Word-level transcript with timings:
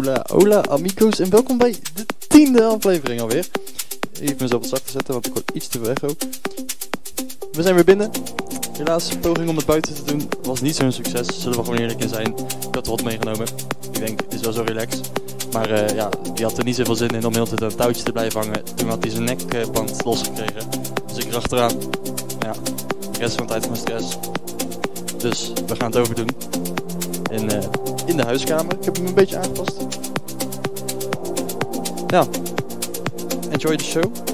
Hola, 0.00 0.24
hola 0.32 0.62
amigos 0.68 1.18
en 1.18 1.30
welkom 1.30 1.58
bij 1.58 1.74
de 1.94 2.06
tiende 2.28 2.64
aflevering 2.64 3.20
alweer. 3.20 3.46
Even 4.20 4.36
mezelf 4.40 4.60
wat 4.60 4.70
zachter 4.70 4.90
zetten, 4.90 5.12
want 5.12 5.26
ik 5.26 5.32
word 5.32 5.50
iets 5.54 5.66
te 5.68 5.78
veel 5.78 5.88
echo. 5.90 6.14
We 7.52 7.62
zijn 7.62 7.74
weer 7.74 7.84
binnen. 7.84 8.10
Helaas, 8.72 9.08
poging 9.20 9.48
om 9.48 9.56
het 9.56 9.66
buiten 9.66 9.94
te 9.94 10.04
doen 10.04 10.28
was 10.42 10.60
niet 10.60 10.76
zo'n 10.76 10.92
succes, 10.92 11.26
zullen 11.40 11.58
we 11.58 11.64
gewoon 11.64 11.78
eerlijk 11.78 12.02
in 12.02 12.08
zijn. 12.08 12.26
Ik 12.68 12.74
had 12.74 12.86
wat 12.86 13.02
meegenomen. 13.02 13.46
Ik 13.92 13.98
denk, 13.98 14.20
het 14.20 14.34
is 14.34 14.40
wel 14.40 14.52
zo 14.52 14.62
relaxed. 14.62 15.10
Maar 15.52 15.70
eh, 15.70 15.94
ja, 15.94 16.08
die 16.34 16.44
had 16.44 16.58
er 16.58 16.64
niet 16.64 16.76
zoveel 16.76 16.94
zin 16.94 17.08
in 17.08 17.26
om 17.26 17.34
heel 17.34 17.46
tijd 17.46 17.60
een 17.60 17.76
touwtje 17.76 18.02
te 18.02 18.12
blijven 18.12 18.40
hangen. 18.40 18.64
Toen 18.74 18.88
had 18.88 19.02
hij 19.02 19.10
zijn 19.10 19.24
nekband 19.24 20.04
losgekregen. 20.04 20.68
Dus 21.06 21.24
ik 21.24 21.30
erachteraan. 21.30 21.78
Ja, 22.40 22.52
de 23.12 23.18
rest 23.18 23.34
van 23.34 23.46
de 23.46 23.52
tijd 23.52 23.66
van 23.66 23.76
stress. 23.76 24.18
Dus 25.18 25.52
we 25.66 25.76
gaan 25.76 25.90
het 25.90 25.96
overdoen. 25.96 26.28
In, 27.30 27.50
eh, 27.50 27.68
in 28.06 28.16
de 28.16 28.22
huiskamer. 28.22 28.76
Ik 28.78 28.84
heb 28.84 28.96
hem 28.96 29.06
een 29.06 29.14
beetje 29.14 29.36
aangepast. 29.36 29.89
Ja. 32.12 32.26
Enjoy 33.52 33.76
the 33.76 33.84
show. 33.84 34.29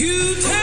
You 0.00 0.34
take 0.40 0.59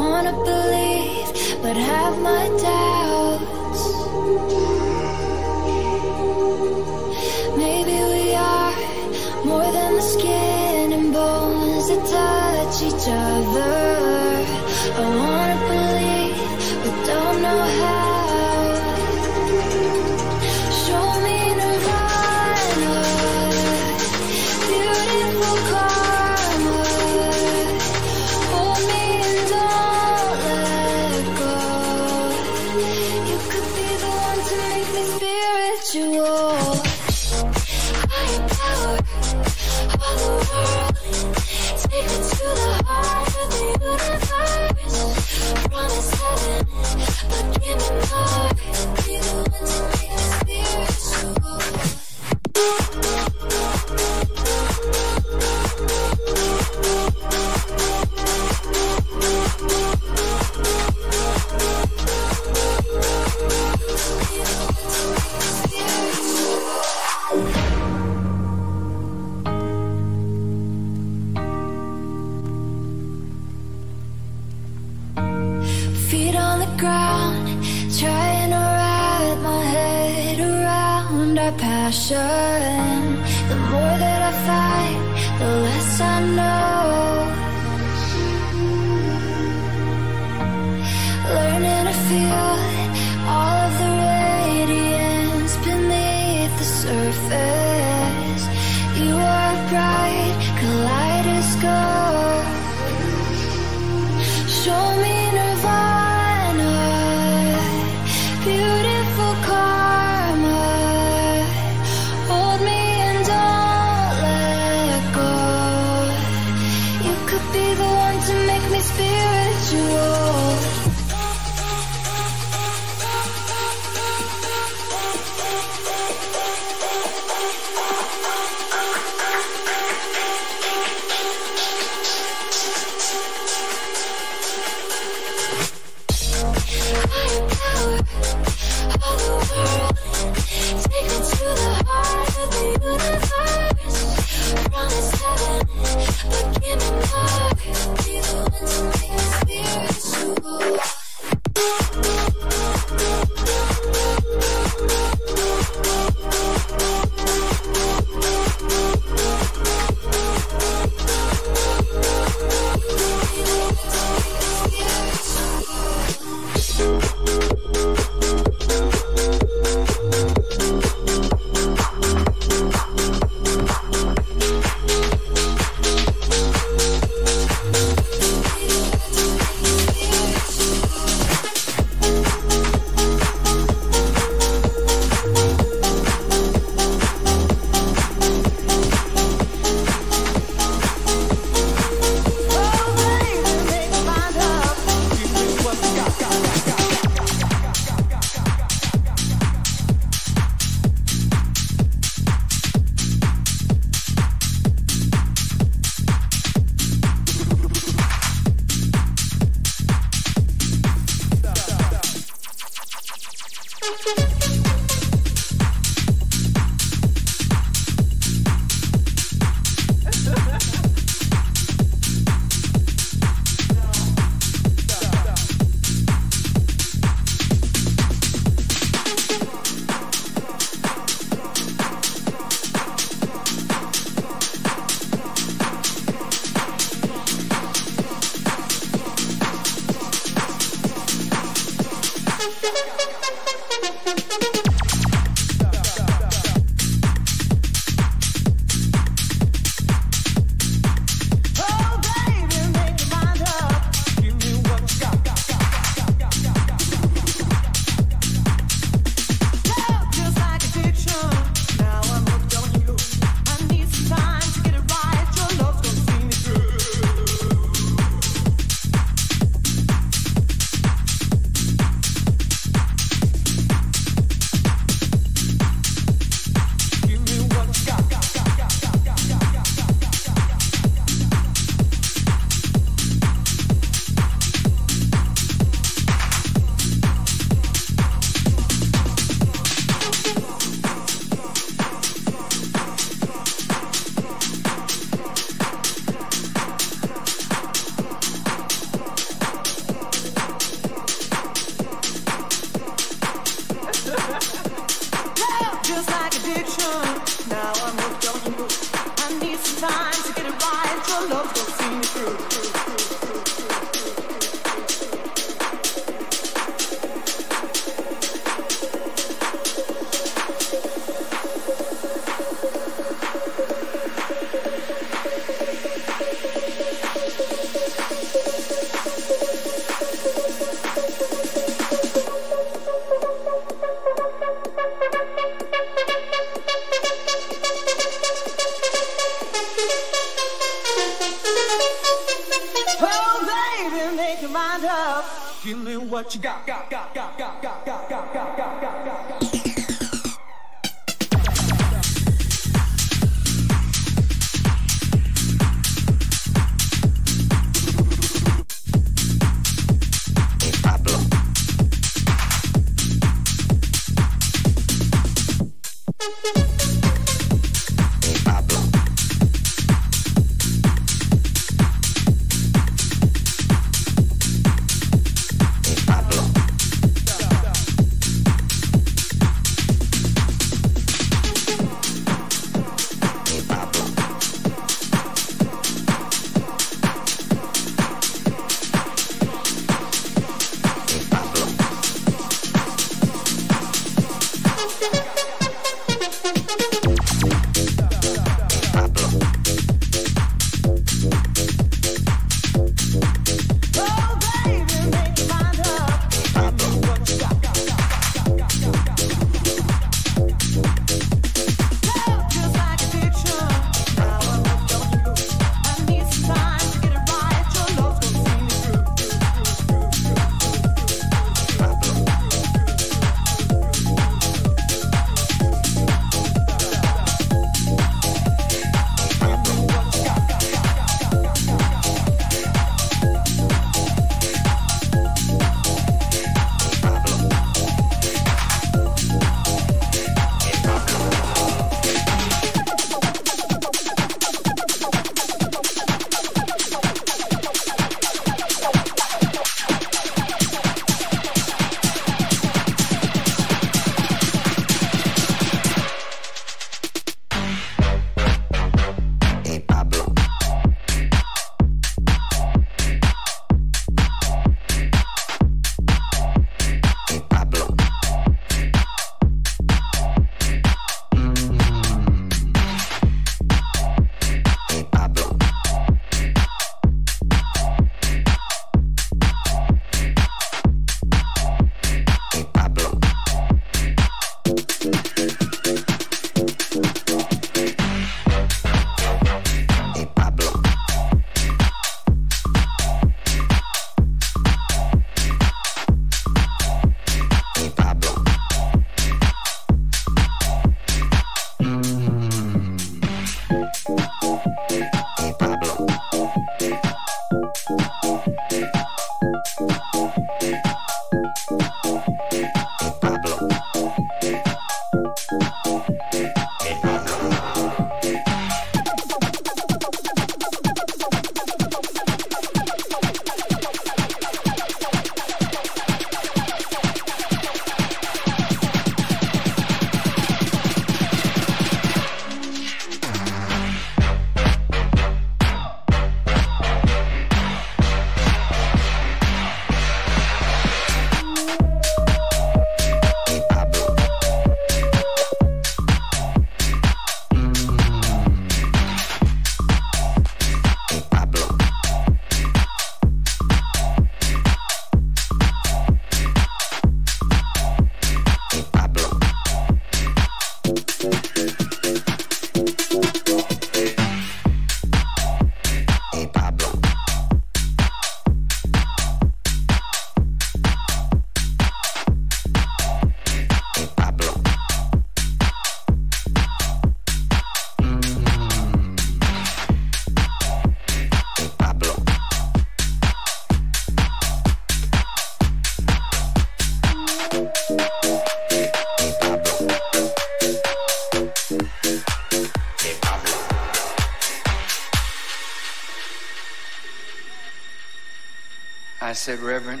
said, 599.42 599.58
Reverend, 599.58 600.00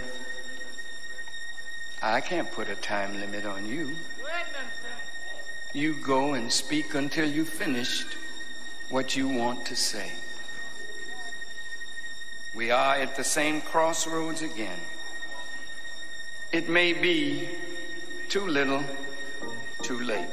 I 2.00 2.20
can't 2.20 2.48
put 2.52 2.68
a 2.68 2.76
time 2.76 3.18
limit 3.18 3.44
on 3.44 3.66
you. 3.66 3.96
You 5.72 5.94
go 5.94 6.34
and 6.34 6.52
speak 6.52 6.94
until 6.94 7.28
you 7.28 7.44
finished 7.44 8.06
what 8.88 9.16
you 9.16 9.26
want 9.26 9.66
to 9.66 9.74
say. 9.74 10.12
We 12.54 12.70
are 12.70 12.94
at 12.94 13.16
the 13.16 13.24
same 13.24 13.60
crossroads 13.62 14.42
again. 14.42 14.78
It 16.52 16.68
may 16.68 16.92
be 16.92 17.48
too 18.28 18.46
little, 18.46 18.84
too 19.82 19.98
late, 19.98 20.28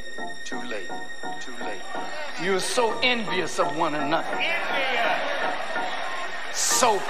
too 0.45 0.62
late, 0.62 0.91
too 1.41 1.56
late. 1.65 1.82
You're 2.43 2.60
so 2.60 3.00
envious 3.00 3.58
of 3.58 3.76
one 3.76 3.95
another. 3.95 4.39
So 6.54 7.02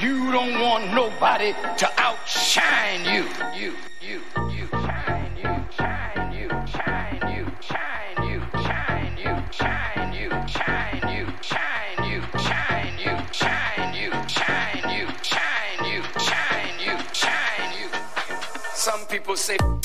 you 0.00 0.30
don't 0.32 0.60
want 0.60 0.92
nobody 0.94 1.52
to 1.76 1.90
outshine 2.00 3.04
you. 3.04 3.24
You, 3.54 3.74
you, 4.00 4.20
you, 4.50 4.68
shine 4.70 5.36
you, 5.36 5.52
shine 5.76 6.32
you, 6.32 6.48
shine 6.66 7.20
you, 7.32 7.46
shine 7.60 8.28
you, 8.28 8.42
shine 8.62 9.18
you, 9.18 9.42
shine 9.52 10.12
you, 10.14 10.30
shine 10.46 11.12
you, 11.12 11.32
shine 11.42 12.08
you, 12.08 12.22
shine 12.38 12.98
you, 12.98 13.16
shine 13.32 13.94
you, 13.94 14.12
shine 14.28 14.84
you, 14.88 15.06
shine 15.22 15.84
you, 15.84 16.02
shine 16.18 16.80
you, 16.80 16.98
shine 17.12 17.72
you. 17.80 17.88
Some 18.74 19.06
people 19.06 19.36
say. 19.36 19.81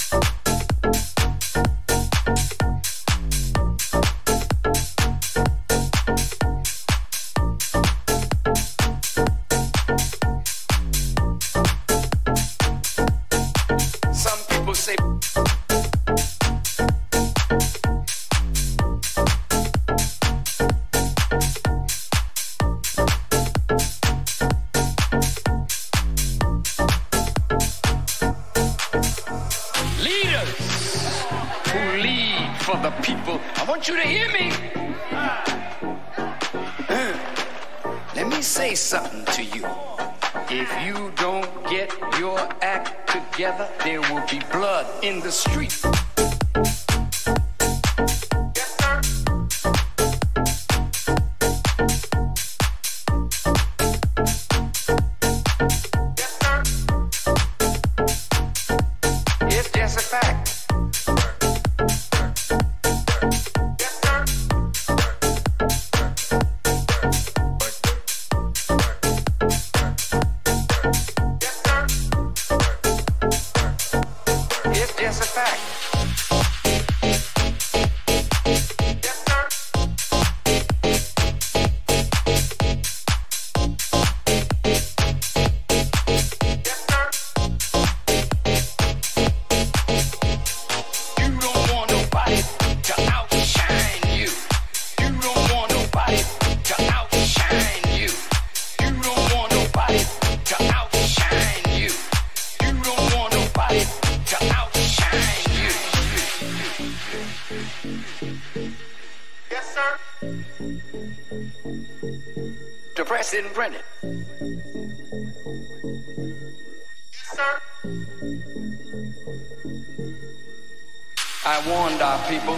I 121.46 121.64
warned 121.68 122.02
our 122.02 122.20
people. 122.28 122.58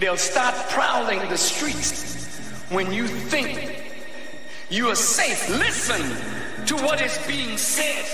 They'll 0.00 0.16
start 0.16 0.54
prowling 0.70 1.20
the 1.28 1.36
streets 1.36 2.28
when 2.70 2.92
you 2.92 3.06
think 3.06 3.84
you 4.70 4.88
are 4.88 4.94
safe. 4.94 5.48
Listen 5.48 6.66
to 6.66 6.76
what 6.84 7.00
is 7.00 7.18
being 7.26 7.56
said. 7.58 8.04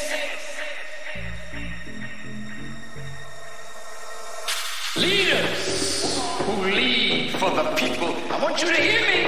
Leaders 4.97 6.21
who 6.39 6.53
lead 6.65 7.31
for 7.33 7.51
the 7.51 7.75
people. 7.77 8.15
I 8.31 8.43
want 8.43 8.63
you 8.63 8.69
to 8.69 8.81
hear 8.81 9.01
me. 9.01 9.24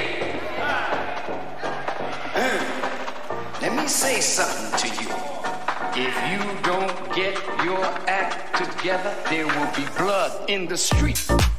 together, 8.86 9.16
there 9.28 9.46
will 9.46 9.72
be 9.74 9.84
blood 9.98 10.48
in 10.48 10.68
the 10.68 10.76
street. 10.76 11.55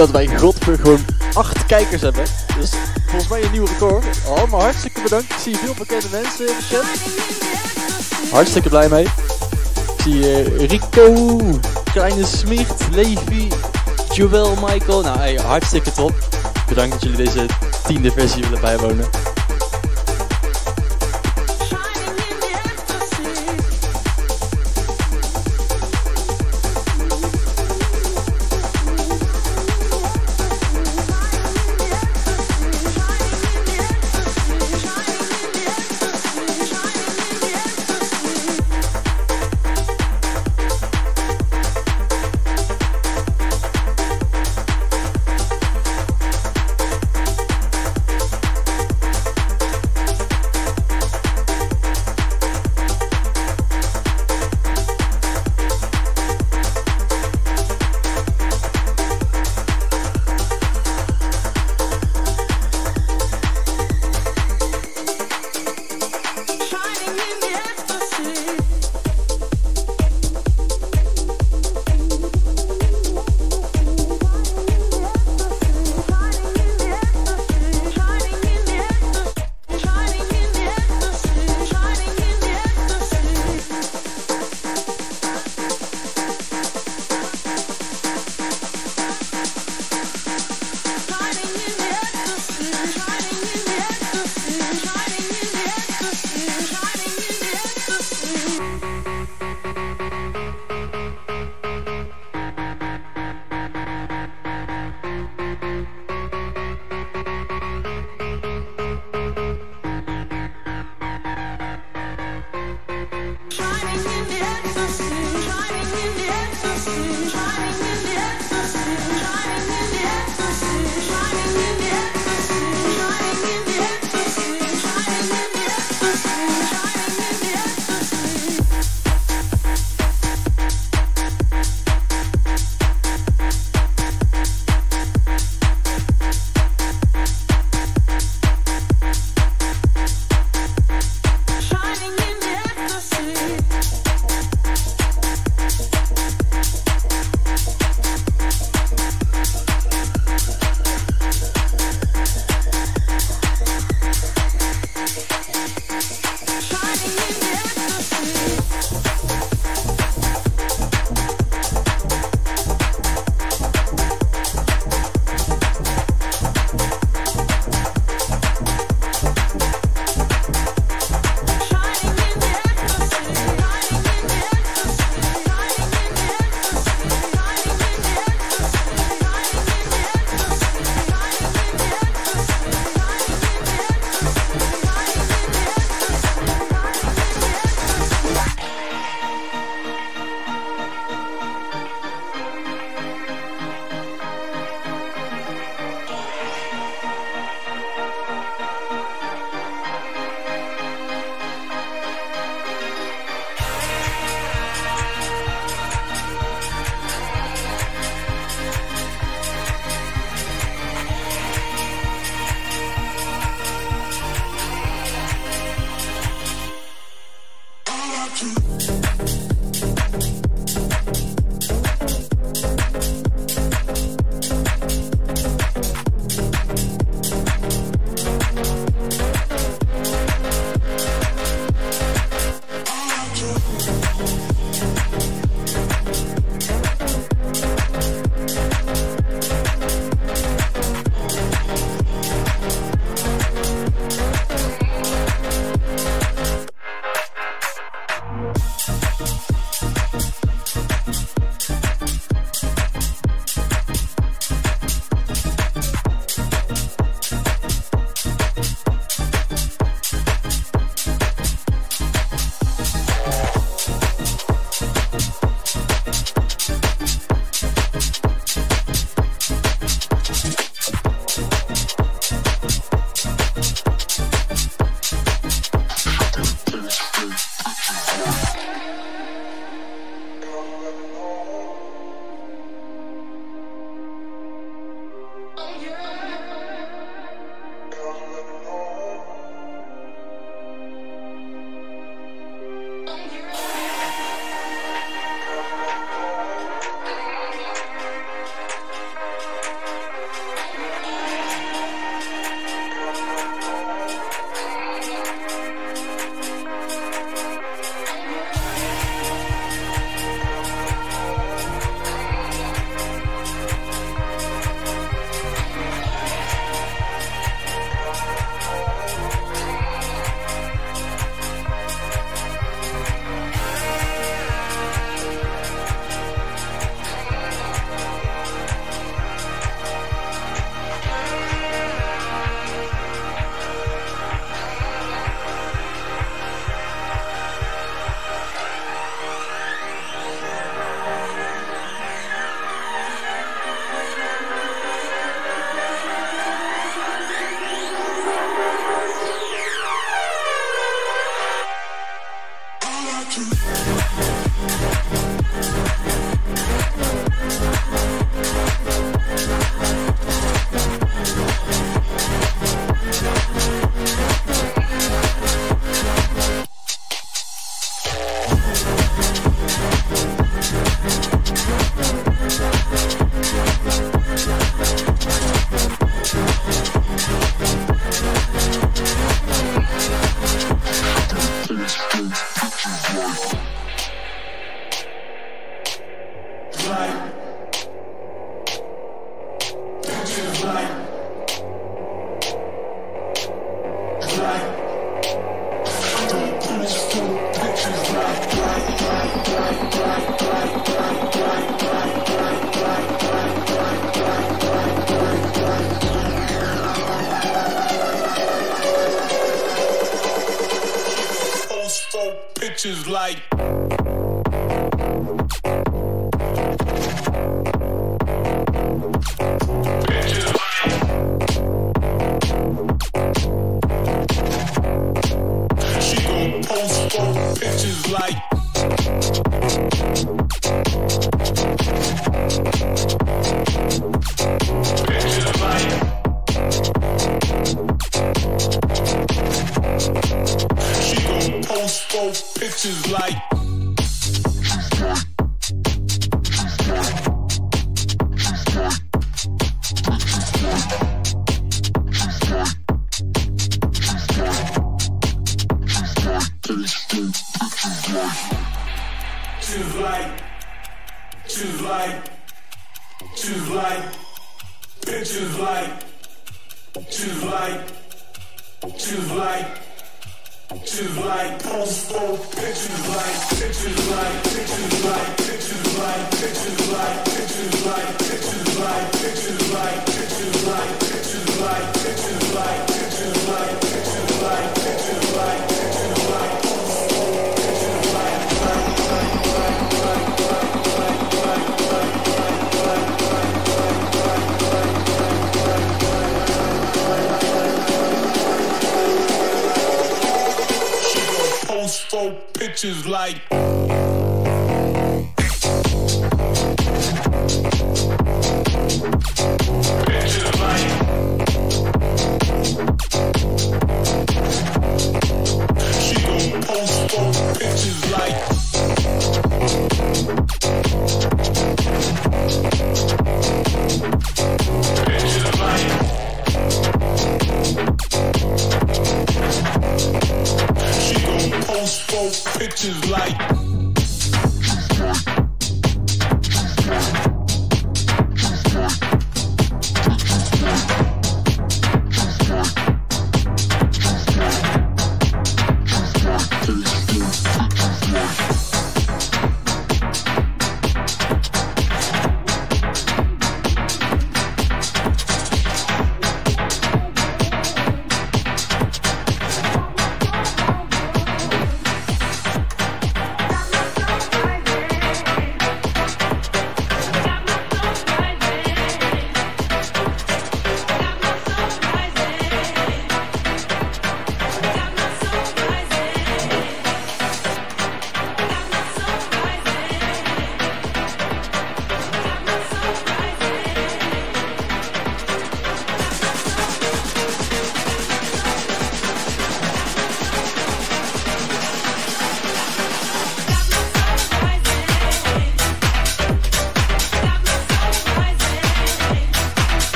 Dat 0.00 0.10
wij 0.10 0.38
godver 0.38 0.76
gewoon 0.76 1.04
acht 1.32 1.66
kijkers 1.66 2.02
hebben. 2.02 2.24
Dus 2.58 2.70
volgens 3.06 3.28
mij 3.28 3.42
een 3.42 3.52
nieuw 3.52 3.66
record. 3.66 4.04
Allemaal 4.28 4.60
hartstikke 4.60 5.02
bedankt. 5.02 5.32
Ik 5.32 5.38
zie 5.42 5.56
veel 5.56 5.74
bekende 5.78 6.06
mensen 6.10 6.48
in 6.48 6.54
de 6.56 6.62
chat. 6.70 6.84
Hartstikke 8.32 8.68
blij 8.68 8.88
mee. 8.88 9.04
Ik 9.04 10.02
zie 10.02 10.14
uh, 10.14 10.68
Rico, 10.68 11.38
Kleine 11.92 12.26
Smicht, 12.26 12.88
Levi, 12.90 13.48
Joel, 14.12 14.54
Michael. 14.54 15.02
Nou, 15.02 15.18
hey, 15.18 15.34
hartstikke 15.34 15.92
top. 15.92 16.12
Bedankt 16.68 16.92
dat 16.92 17.02
jullie 17.02 17.24
deze 17.24 17.46
tiende 17.86 18.10
versie 18.10 18.42
willen 18.42 18.60
bijwonen. 18.60 19.29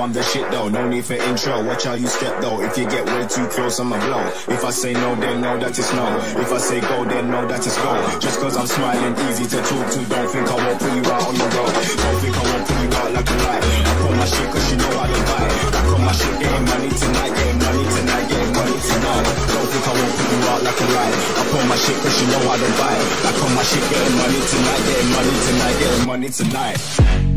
I'm 0.00 0.14
the 0.14 0.22
shit 0.22 0.50
though. 0.50 0.68
No 0.68 0.88
need 0.88 1.04
for 1.04 1.12
intro. 1.12 1.62
Watch 1.62 1.84
how 1.84 1.92
you 1.92 2.06
step 2.06 2.40
though. 2.40 2.62
If 2.64 2.72
you 2.78 2.88
get 2.88 3.04
way 3.04 3.20
too 3.28 3.44
close, 3.52 3.78
I'ma 3.80 4.00
blow. 4.00 4.24
If 4.48 4.64
I 4.64 4.70
say 4.70 4.94
no, 4.94 5.14
then 5.16 5.42
know 5.42 5.60
that 5.60 5.76
it's 5.76 5.92
no. 5.92 6.06
If 6.40 6.50
I 6.52 6.56
say 6.56 6.80
go, 6.80 7.04
then 7.04 7.30
know 7.30 7.44
that 7.46 7.60
it's 7.60 7.76
go. 7.76 7.92
Just 8.16 8.40
cause 8.40 8.56
I'm 8.56 8.66
smiling, 8.66 9.12
easy 9.28 9.44
to 9.44 9.60
talk 9.60 9.86
to. 9.92 10.00
Don't 10.08 10.28
think 10.32 10.48
I 10.48 10.56
won't 10.56 10.78
put 10.80 10.92
you 10.96 11.04
out 11.04 11.28
on 11.28 11.34
the 11.36 11.46
road. 11.52 11.72
Don't 11.76 12.16
think 12.16 12.32
I 12.32 12.42
won't 12.48 12.64
put 12.64 12.78
you 12.80 12.90
out 12.96 13.10
like 13.12 13.28
a 13.28 13.36
light. 13.44 13.60
I 13.60 13.92
put 14.00 14.12
my 14.16 14.24
shit 14.24 14.48
cause 14.48 14.66
you 14.72 14.76
know 14.80 14.88
I 14.88 15.04
don't 15.04 15.26
buy. 15.28 15.44
I 15.68 15.80
put 15.84 16.00
my 16.00 16.12
shit 16.16 16.34
getting 16.40 16.64
money 16.64 16.90
tonight, 16.96 17.32
getting 17.36 17.60
money 17.60 17.84
tonight, 17.92 18.24
getting 18.24 18.52
money 18.56 18.78
tonight. 18.80 19.24
Don't 19.52 19.68
think 19.68 19.84
I 19.84 19.92
won't 20.00 20.14
put 20.16 20.28
you 20.32 20.40
out 20.48 20.62
like 20.64 20.80
a 20.80 20.86
light. 20.96 21.14
I 21.28 21.42
put 21.44 21.64
my 21.68 21.76
shit 21.76 21.98
cause 22.00 22.16
you 22.16 22.26
know 22.32 22.42
I 22.48 22.56
don't 22.56 22.76
buy. 22.80 22.96
I 22.96 23.30
put 23.36 23.50
my 23.52 23.64
shit 23.68 23.84
getting 23.84 24.16
money 24.16 24.40
tonight, 24.48 24.82
getting 24.88 25.10
money 25.12 25.34
tonight, 25.44 25.76
getting 25.76 26.06
money 26.08 26.28
tonight. 26.32 27.29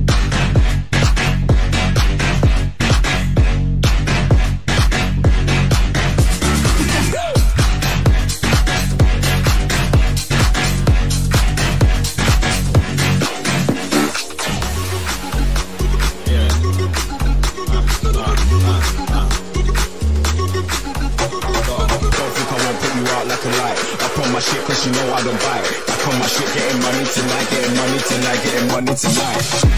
tonight. 28.96 29.73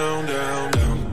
down, 0.00 0.24
down, 0.24 0.70
down. 0.70 1.09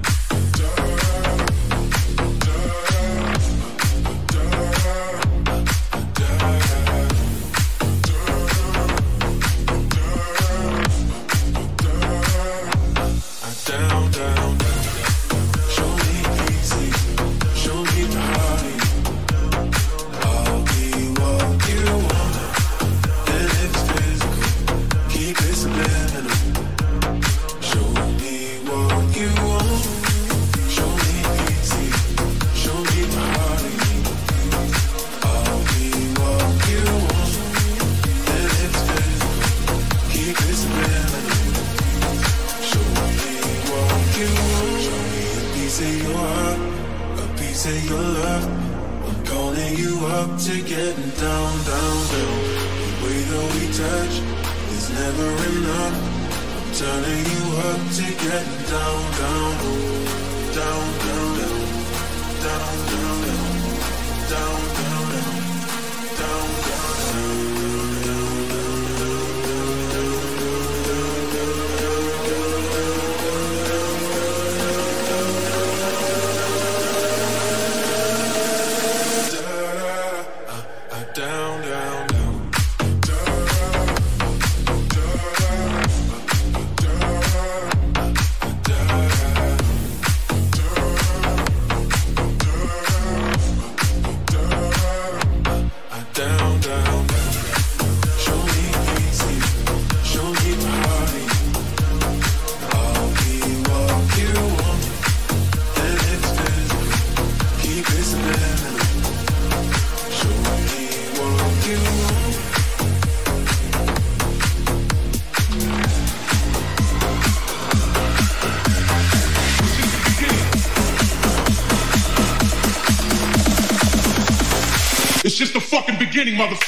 entertaining 126.28 126.40
motherfucker. 126.40 126.67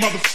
motherfucker. 0.00 0.29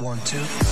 One 0.00 0.18
two 0.24 0.63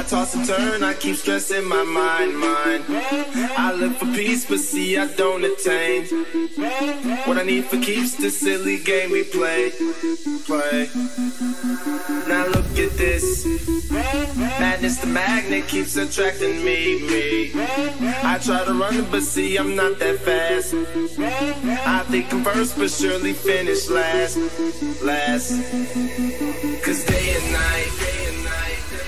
I 0.00 0.02
toss 0.02 0.34
and 0.34 0.46
turn, 0.46 0.82
I 0.82 0.94
keep 0.94 1.14
stressing 1.14 1.68
my 1.68 1.84
mind, 1.84 2.34
mind. 2.38 2.84
I 2.88 3.70
live 3.76 3.98
for 3.98 4.06
peace, 4.06 4.46
but 4.46 4.58
see, 4.58 4.96
I 4.96 5.06
don't 5.08 5.44
attain. 5.44 6.06
What 7.26 7.36
I 7.36 7.42
need 7.42 7.66
for 7.66 7.76
keeps 7.76 8.14
the 8.14 8.30
silly 8.30 8.78
game 8.78 9.10
we 9.10 9.24
play. 9.24 9.72
Play. 10.46 10.88
Now 12.26 12.46
look 12.46 12.64
at 12.78 12.92
this. 12.96 13.44
Madness, 13.90 14.96
the 15.02 15.06
magnet 15.06 15.68
keeps 15.68 15.94
attracting 15.96 16.64
me, 16.64 17.06
me. 17.06 17.52
I 18.24 18.38
try 18.42 18.64
to 18.64 18.72
run, 18.72 19.04
but 19.10 19.22
see, 19.22 19.58
I'm 19.58 19.76
not 19.76 19.98
that 19.98 20.18
fast. 20.20 20.72
I 21.86 22.04
think 22.08 22.32
I'm 22.32 22.42
first, 22.42 22.78
but 22.78 22.90
surely 22.90 23.34
finish 23.34 23.90
last. 23.90 24.38
Last. 25.02 25.50
Cause 26.82 27.04
day 27.04 27.36
and 27.36 27.52
night, 27.52 27.99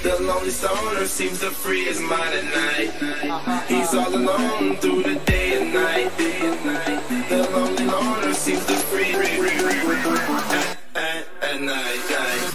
the 0.02 0.20
lonely 0.22 0.50
stoner 0.50 1.06
seems 1.06 1.38
to 1.40 1.50
free 1.50 1.84
his 1.84 2.00
mind 2.00 2.34
at 2.34 2.44
night. 2.44 3.64
He's 3.68 3.94
all 3.94 4.14
alone 4.14 4.76
through 4.76 5.02
the 5.04 5.14
day 5.26 5.60
and 5.60 5.72
night. 5.72 6.16
The 7.28 7.48
lonely 7.52 7.86
loner 7.86 8.34
seems 8.34 8.64
to 8.66 8.74
free, 8.74 9.12
at, 9.14 10.78
at, 10.96 11.26
at 11.42 11.60
night, 11.60 12.51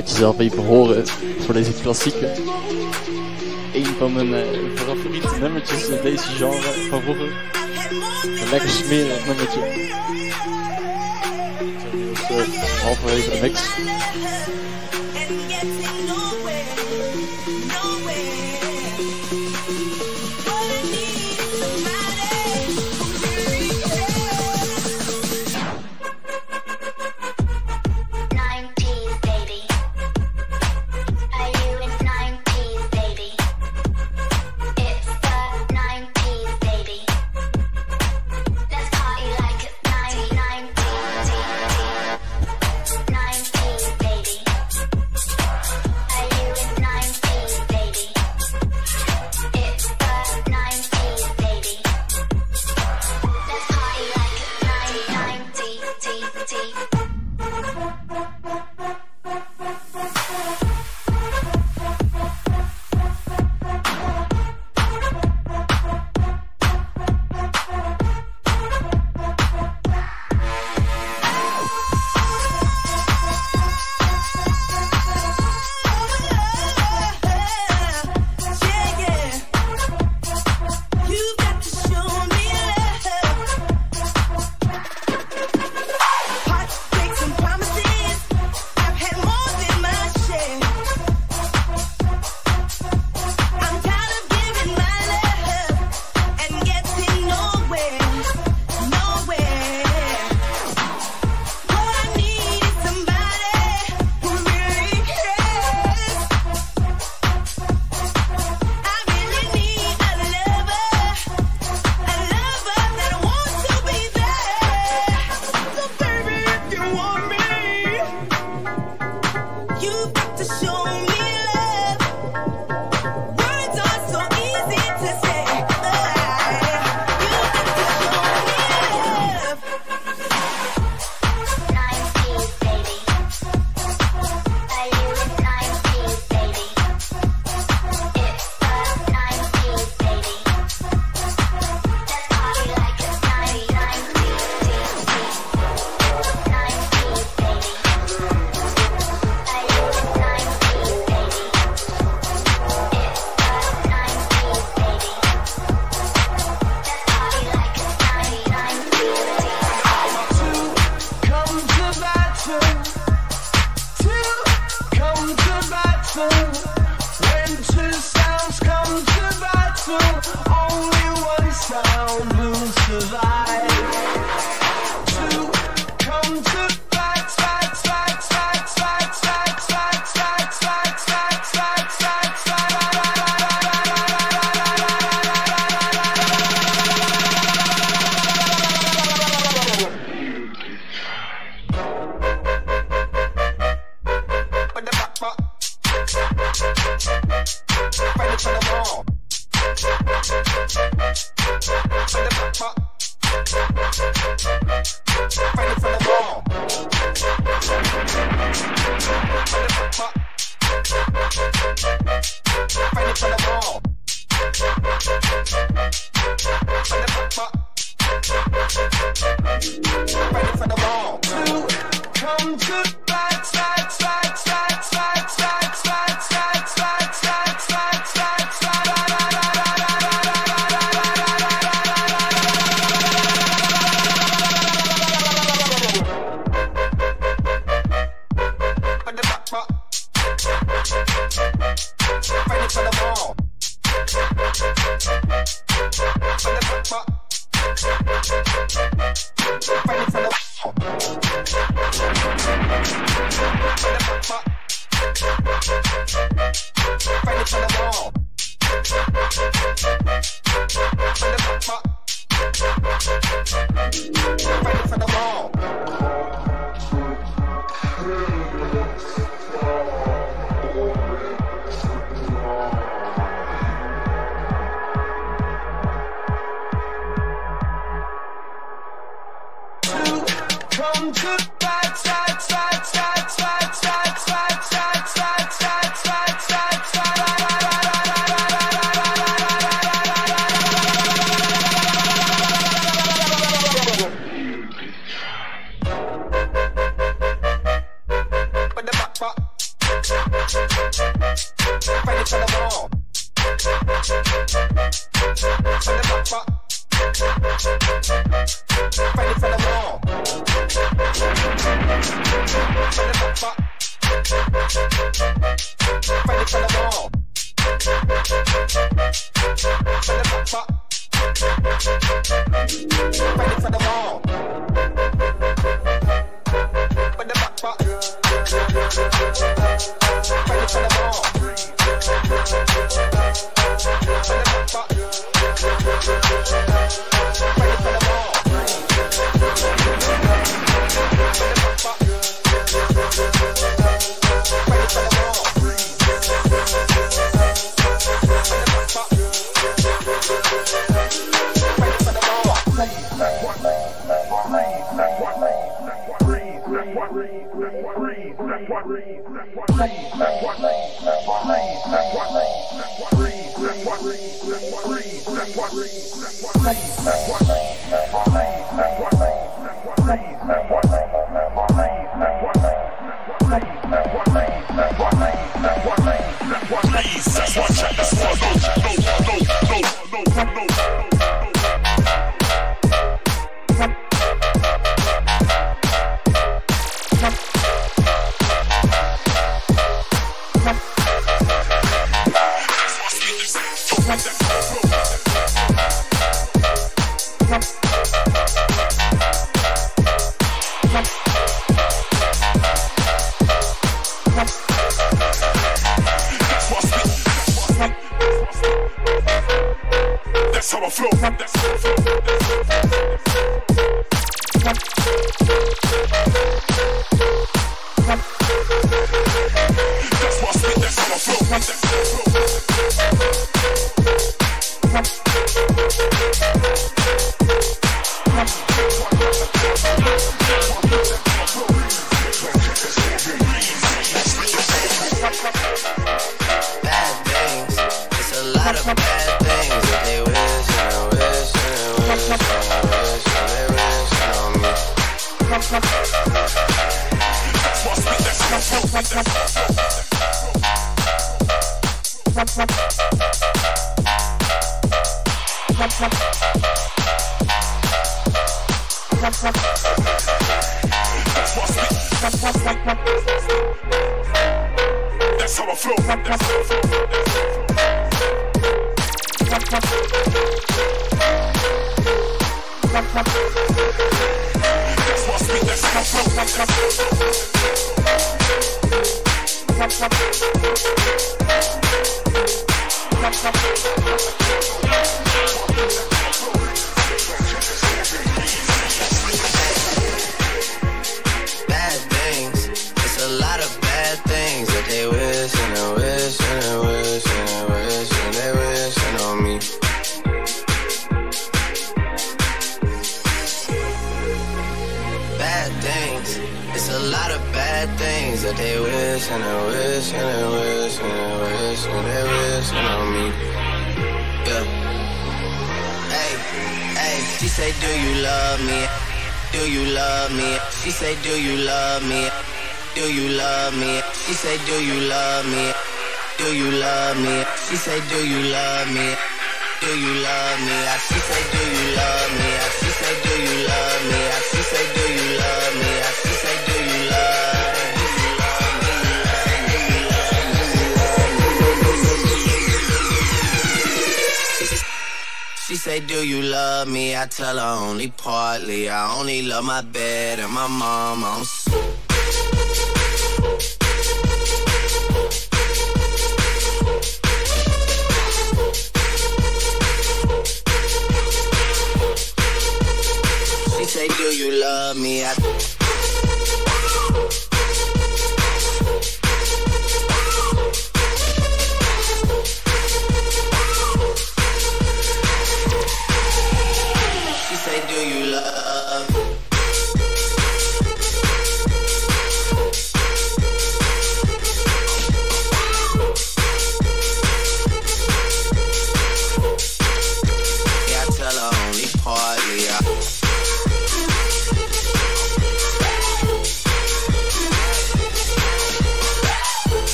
Laat 0.00 0.10
jezelf 0.10 0.38
even 0.38 0.64
horen 0.64 1.06
voor 1.38 1.54
deze 1.54 1.72
klassieke. 1.72 2.32
Een 3.74 3.86
van 3.98 4.12
mijn 4.12 4.34
eh, 4.34 4.48
favoriete 4.74 5.28
nummertjes 5.40 5.88
in 5.88 5.98
deze 6.02 6.28
genre 6.28 6.88
van 6.90 7.02
vroeger. 7.02 7.50
Een 8.22 8.50
lekker 8.50 8.68
smerig 8.68 9.26
nummertje. 9.26 9.60
Eh, 12.28 12.82
halverwege 12.82 13.30
de 13.30 13.38
mix. 13.42 13.60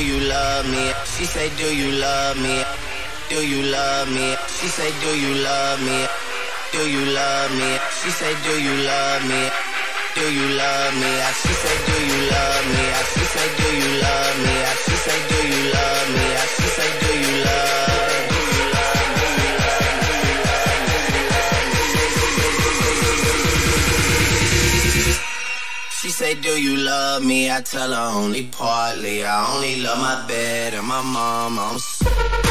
do 0.00 0.06
you 0.06 0.20
love 0.20 0.64
me? 0.64 0.92
She 1.04 1.26
say, 1.26 1.50
do 1.60 1.76
you 1.76 1.92
love 1.92 2.36
me? 2.40 2.64
Do 3.28 3.46
you 3.46 3.62
love 3.70 4.08
me? 4.08 4.34
She 4.48 4.68
say, 4.68 4.88
do 5.04 5.12
you 5.12 5.34
love 5.44 5.78
me? 5.82 6.00
Do 6.72 6.88
you 6.88 7.04
love 7.12 7.50
me? 7.60 7.70
She 8.00 8.08
say, 8.08 8.32
do 8.48 8.54
you 8.64 8.74
love 8.92 9.22
me? 9.28 9.42
Do 10.16 10.24
you 10.32 10.46
love 10.56 10.94
me? 11.02 11.12
She 11.42 11.52
say, 11.62 11.76
do 11.88 11.96
you 12.08 12.18
love 12.32 12.64
me? 12.72 12.84
She 13.12 13.24
say, 13.34 13.46
do 13.60 13.68
you 13.76 13.90
love 14.00 14.36
me? 14.44 14.56
She 14.84 14.96
say, 15.04 15.18
do 15.28 15.38
you 15.52 15.62
love 15.68 16.08
me? 16.16 16.26
She 16.56 16.68
say. 16.76 16.99
say, 26.34 26.40
do 26.40 26.60
you 26.60 26.76
love 26.76 27.24
me? 27.24 27.50
I 27.50 27.60
tell 27.60 27.92
her 27.92 28.18
only 28.18 28.44
partly. 28.44 29.24
I 29.24 29.54
only 29.54 29.80
love 29.80 29.98
my 29.98 30.26
bed 30.26 30.74
and 30.74 30.86
my 30.86 31.02
mom. 31.02 31.58
I'm 31.58 32.49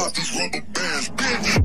pop 0.00 0.14
these 0.14 0.34
rubber 0.38 0.62
bands, 0.72 1.10
bitch. 1.10 1.59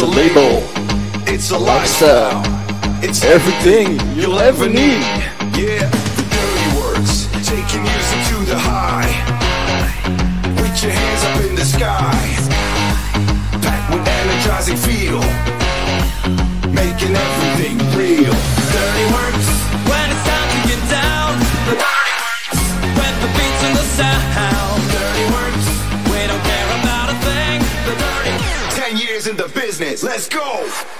It's 0.00 0.06
a 0.06 0.14
label. 0.14 0.62
It's 1.26 1.50
a 1.50 1.56
A 1.56 1.58
lifestyle. 1.58 2.38
lifestyle. 2.38 3.02
It's 3.02 3.24
Everything 3.24 3.98
you'll 4.14 4.38
ever 4.38 4.68
need. 4.68 5.02
Yeah, 5.58 5.90
the 6.14 6.22
Dirty 6.34 6.66
Workz, 6.78 7.26
taking 7.42 7.82
music 7.82 8.20
to 8.30 8.36
the 8.46 8.56
high. 8.56 9.10
With 10.62 10.82
your 10.84 10.92
hands 10.92 11.22
up 11.26 11.50
in 11.50 11.56
the 11.56 11.64
sky, 11.64 12.14
packed 13.58 13.90
with 13.90 14.06
energizing 14.06 14.78
feel, 14.86 15.18
making 16.70 17.18
everything 17.18 17.76
real. 17.98 18.34
Dirty 18.70 19.06
Workz. 19.18 19.46
When 19.90 20.06
it's 20.14 20.24
time 20.30 20.48
to 20.54 20.60
get 20.70 20.80
down, 20.94 21.42
the 21.66 21.74
Dirty 21.74 22.14
Workz. 22.22 22.60
When 23.02 23.14
the 23.18 23.30
beats 23.34 23.62
and 23.66 23.74
the 23.74 23.86
sound, 23.98 24.78
Dirty 24.94 25.26
Workz. 25.34 25.66
We 26.06 26.20
don't 26.30 26.44
care 26.46 26.70
about 26.86 27.10
a 27.10 27.16
thing. 27.26 27.58
The 27.82 27.94
dirty. 27.98 28.34
Ten 28.78 28.96
years 28.96 29.26
in 29.26 29.34
the 29.36 29.48
business, 29.78 30.02
let's 30.02 30.28
go. 30.28 30.97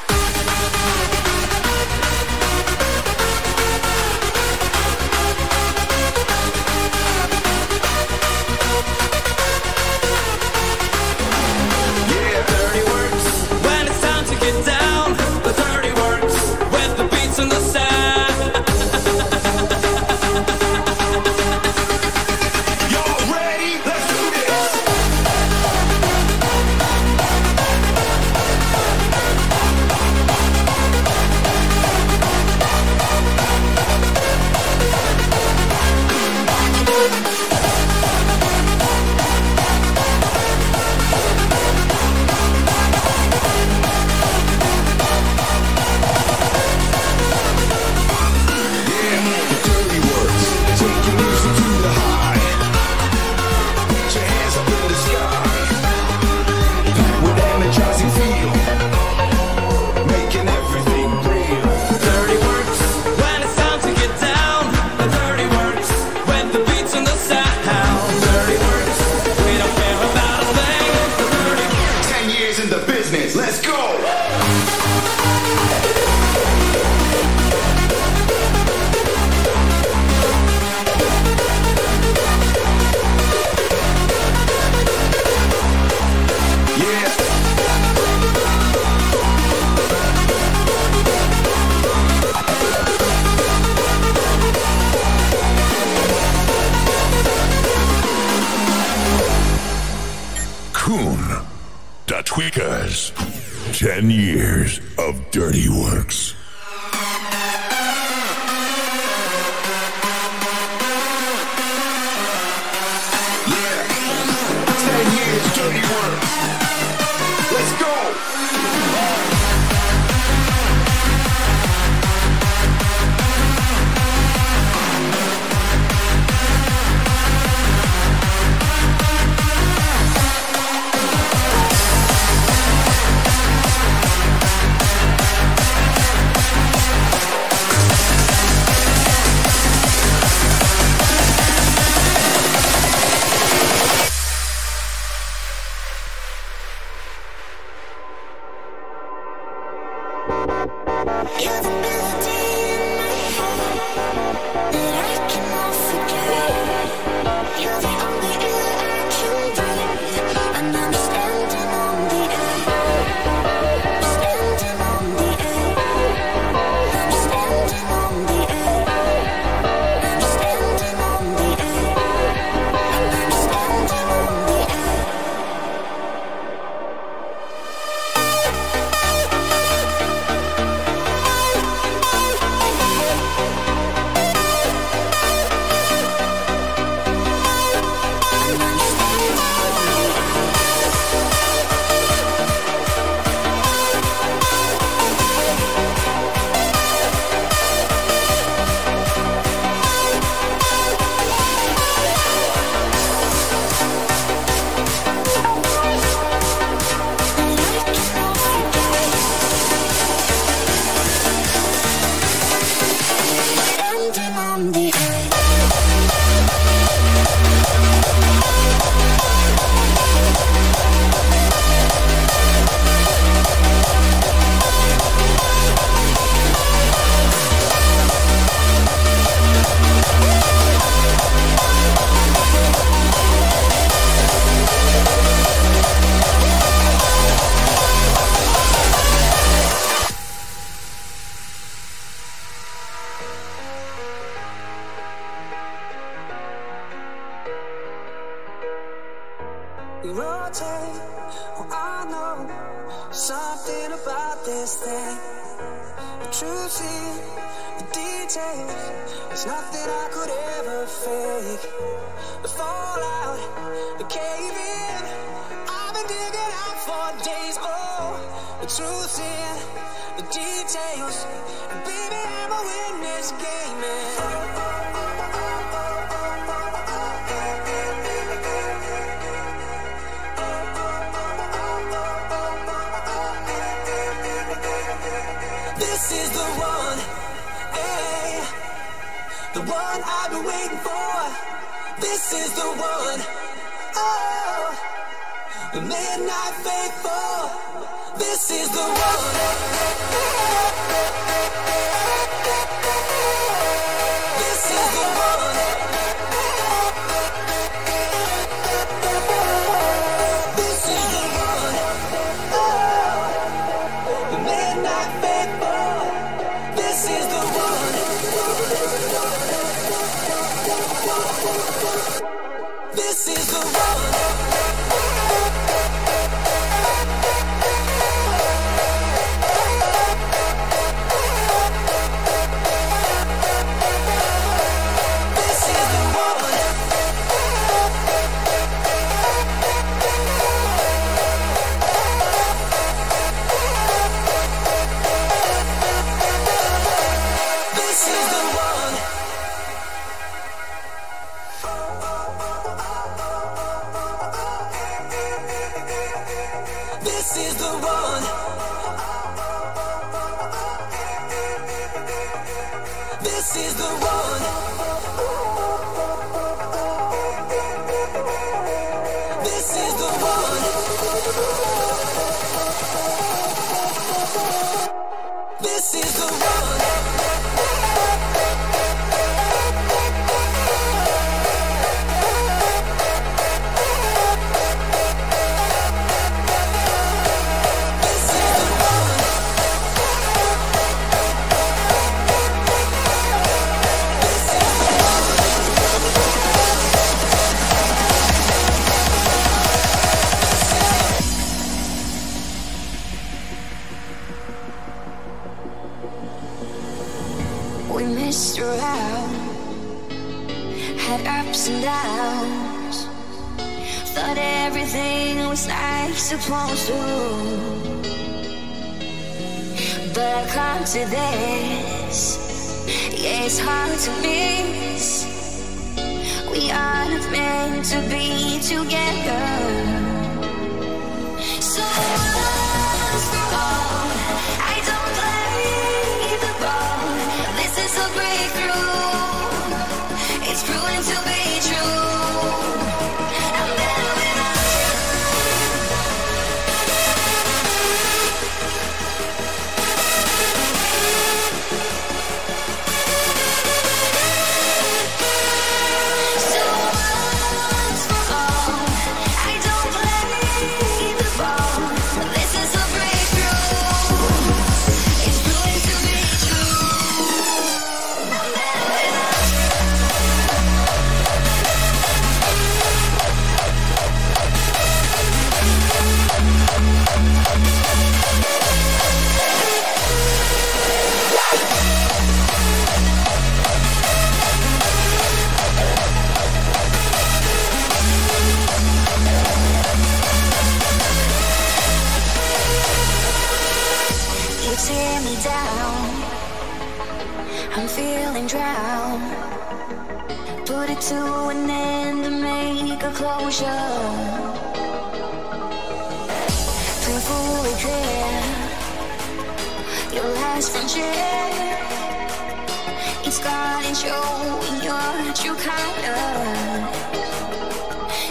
It's 513.31 513.41
gone 513.41 513.95
showing 513.95 514.83
your 514.83 515.35
true 515.35 515.55
color. 515.55 516.89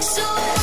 So 0.02 0.57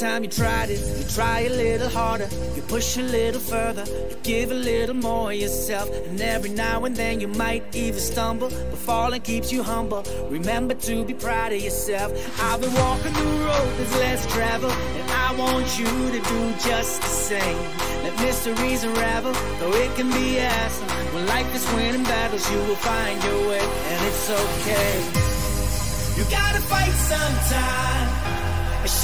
time 0.00 0.24
you 0.24 0.30
tried 0.30 0.70
it, 0.70 0.80
you 0.98 1.04
try 1.14 1.40
a 1.40 1.50
little 1.50 1.88
harder, 1.90 2.26
you 2.56 2.62
push 2.62 2.96
a 2.96 3.02
little 3.02 3.40
further, 3.40 3.84
you 4.08 4.16
give 4.22 4.50
a 4.50 4.54
little 4.54 4.94
more 4.94 5.30
yourself, 5.30 5.90
and 6.06 6.18
every 6.22 6.48
now 6.48 6.86
and 6.86 6.96
then 6.96 7.20
you 7.20 7.28
might 7.28 7.62
even 7.76 8.00
stumble, 8.00 8.48
but 8.48 8.78
falling 8.78 9.20
keeps 9.20 9.52
you 9.52 9.62
humble. 9.62 10.02
Remember 10.30 10.72
to 10.72 11.04
be 11.04 11.12
proud 11.12 11.52
of 11.52 11.60
yourself. 11.60 12.10
I've 12.40 12.62
been 12.62 12.72
walking 12.72 13.12
the 13.12 13.26
road 13.44 13.70
that's 13.76 13.96
less 13.98 14.32
traveled, 14.32 14.72
and 14.72 15.10
I 15.10 15.34
want 15.36 15.78
you 15.78 15.84
to 15.84 16.20
do 16.32 16.40
just 16.66 17.02
the 17.02 17.08
same. 17.08 17.58
Let 18.02 18.18
mysteries 18.20 18.84
unravel, 18.84 19.34
though 19.58 19.74
it 19.74 19.94
can 19.96 20.10
be 20.10 20.40
awesome. 20.40 20.88
When 21.12 21.26
life 21.26 21.54
is 21.54 21.66
winning 21.74 22.04
battles, 22.04 22.50
you 22.50 22.58
will 22.58 22.80
find 22.90 23.22
your 23.22 23.48
way, 23.50 23.60
and 23.90 24.06
it's 24.08 24.30
okay. 24.30 24.92
You 26.16 26.24
gotta 26.30 26.60
fight 26.72 26.94
sometime. 27.12 28.29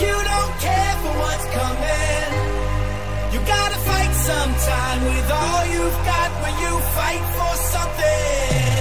you 0.00 0.16
don't 0.32 0.52
care 0.66 0.94
for 1.02 1.12
what's 1.22 1.46
coming. 1.58 2.30
You 3.32 3.40
gotta 3.54 3.78
fight 3.88 4.12
sometime 4.30 5.00
with 5.04 5.30
all 5.30 5.66
you've 5.74 6.00
got 6.12 6.30
when 6.42 6.54
you 6.64 6.72
fight 6.96 7.24
for 7.36 7.54
something. 7.74 8.75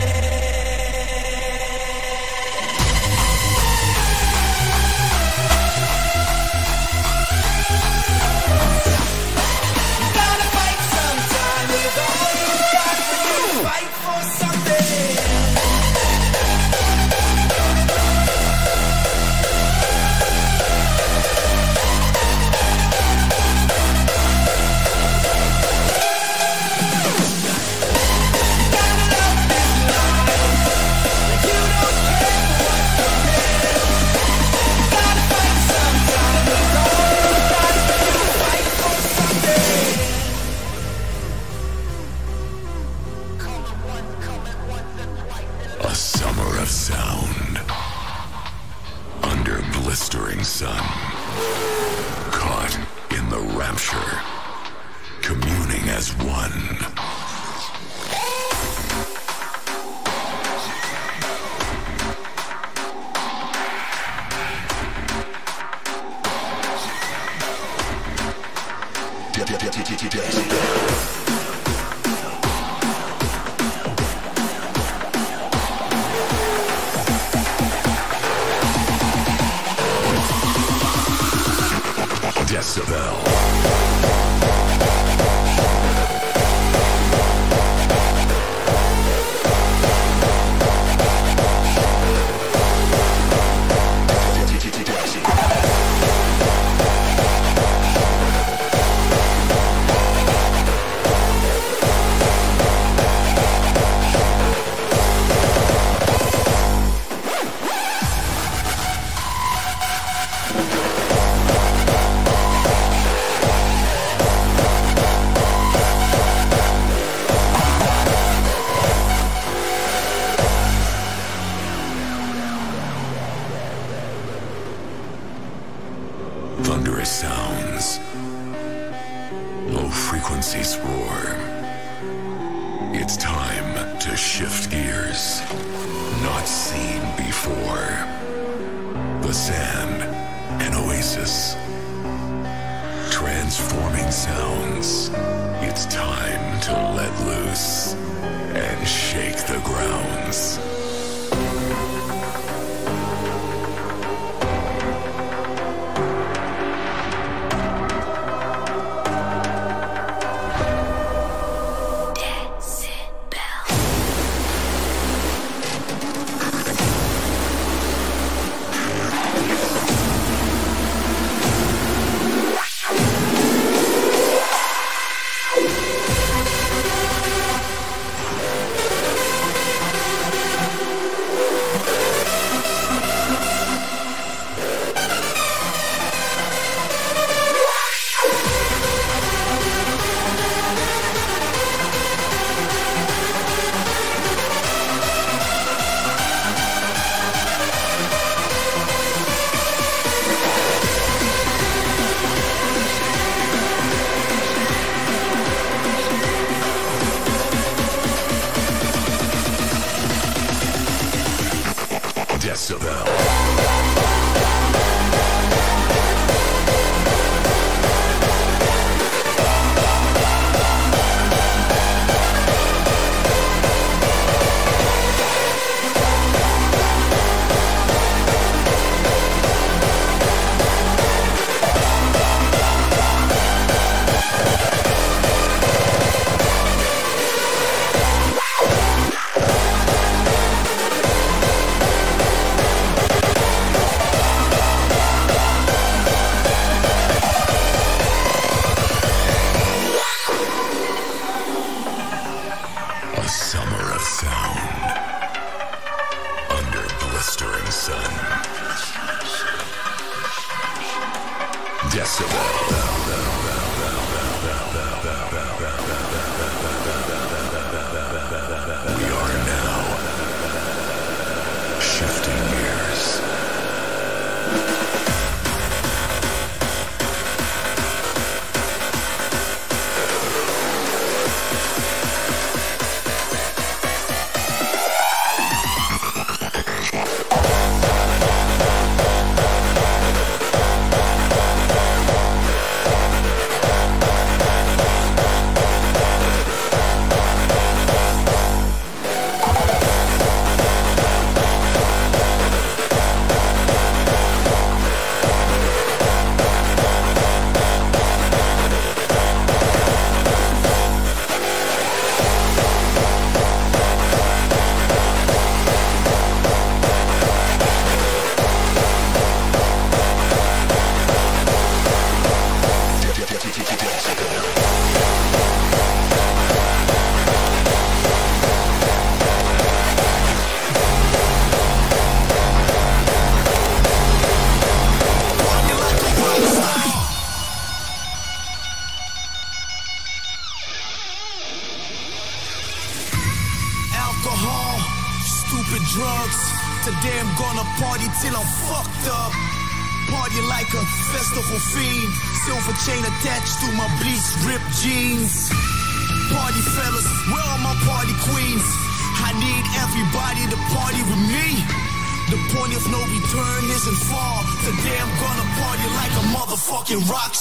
Motherfucking 366.85 367.09
rock 367.09 367.34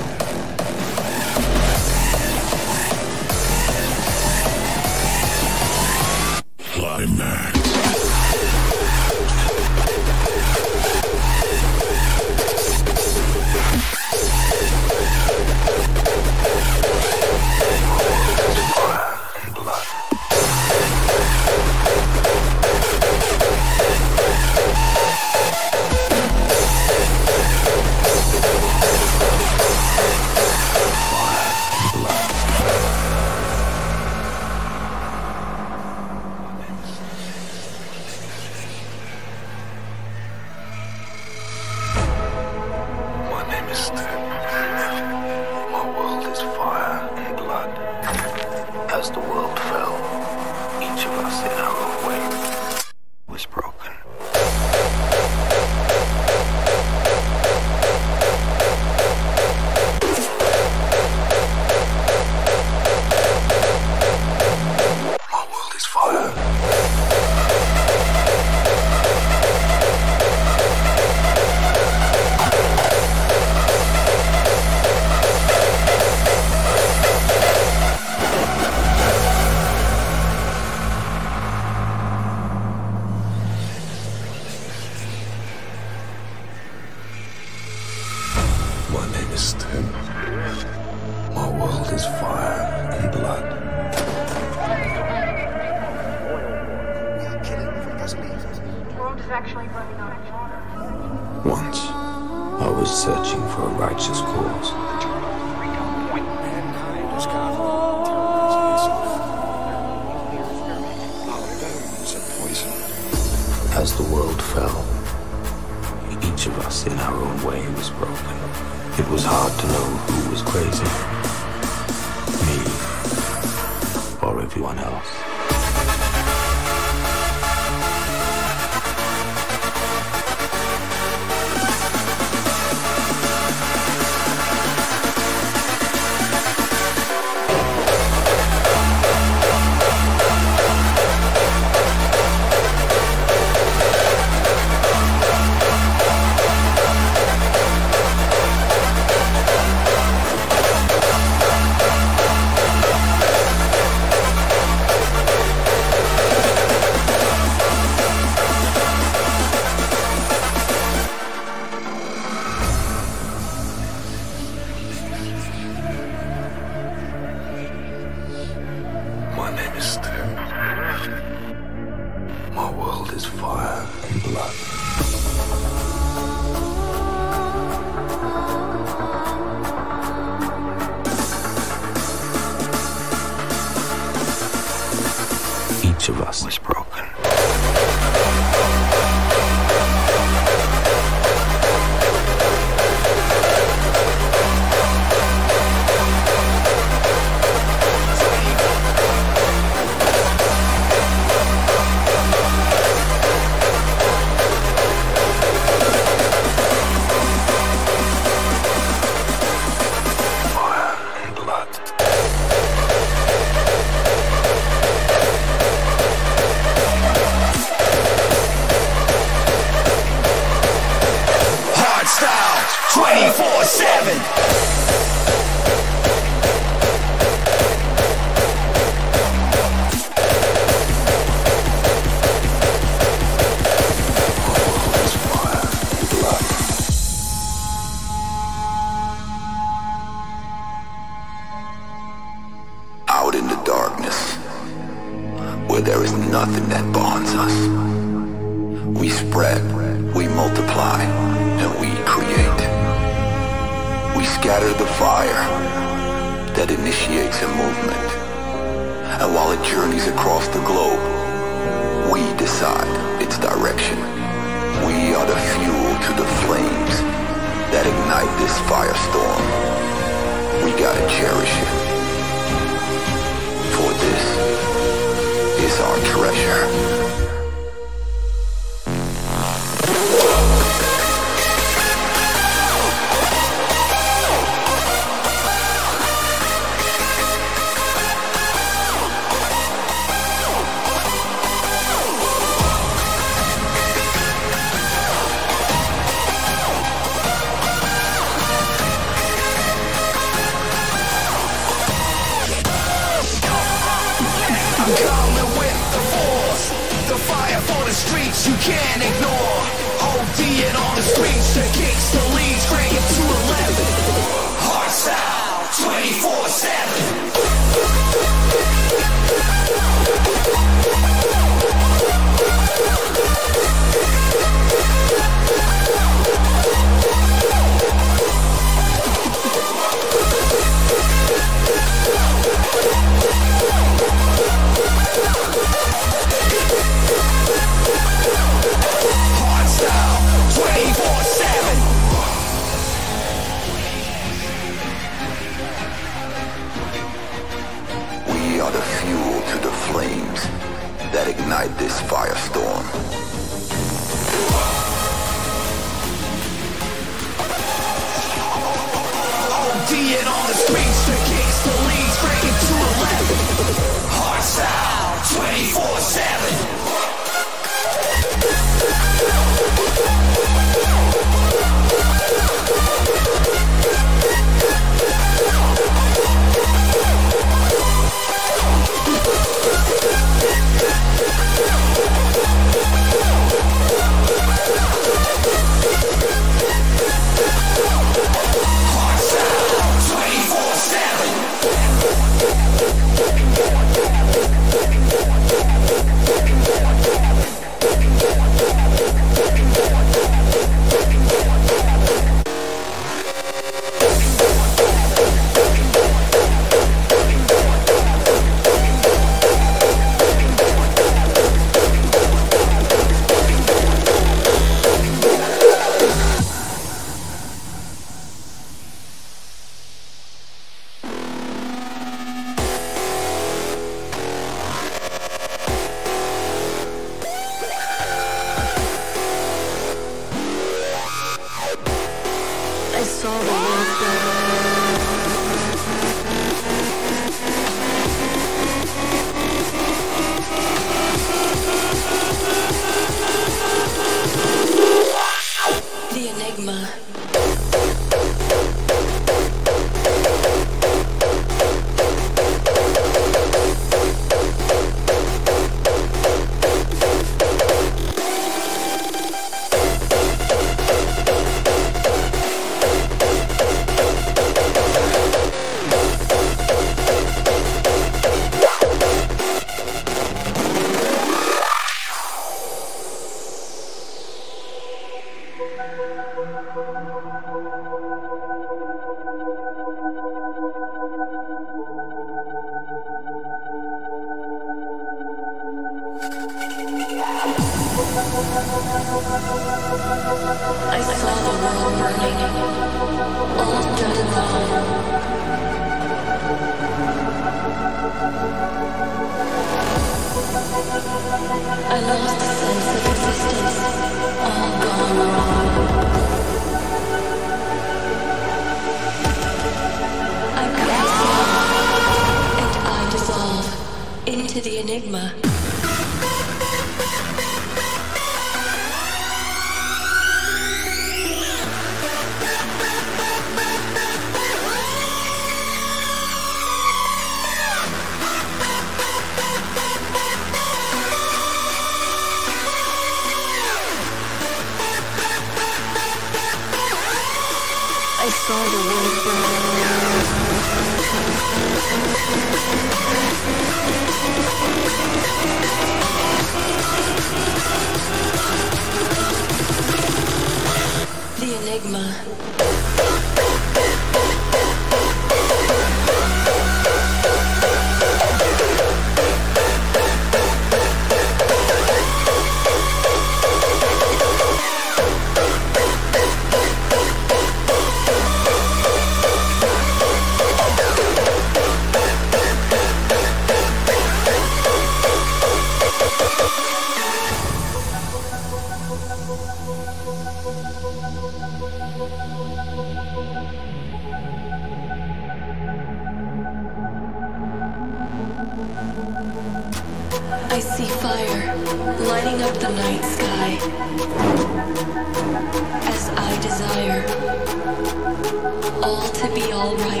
But 599.92 600.00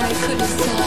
I 0.00 0.12
couldn't 0.22 0.48
solve. 0.48 0.78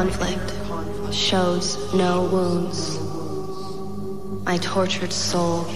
conflict 0.00 1.14
shows 1.14 1.92
no 1.92 2.22
wounds. 2.32 2.98
My 4.46 4.56
tortured 4.56 5.12
soul 5.12 5.66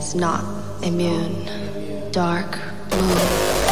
is 0.00 0.16
not 0.16 0.42
immune. 0.82 2.10
Dark 2.10 2.58
blue. 2.90 3.68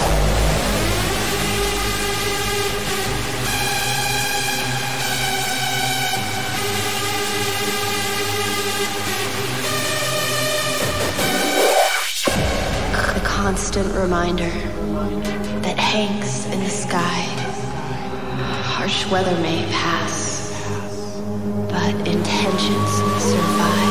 constant 13.25 13.93
reminder 13.95 14.51
that 15.63 15.79
hangs 15.79 16.47
in 16.47 16.61
the 16.61 16.71
sky 16.71 17.26
harsh 18.97 19.11
weather 19.13 19.39
may 19.43 19.63
pass, 19.71 20.51
but 21.71 22.09
intentions 22.09 22.91
survive. 23.23 23.86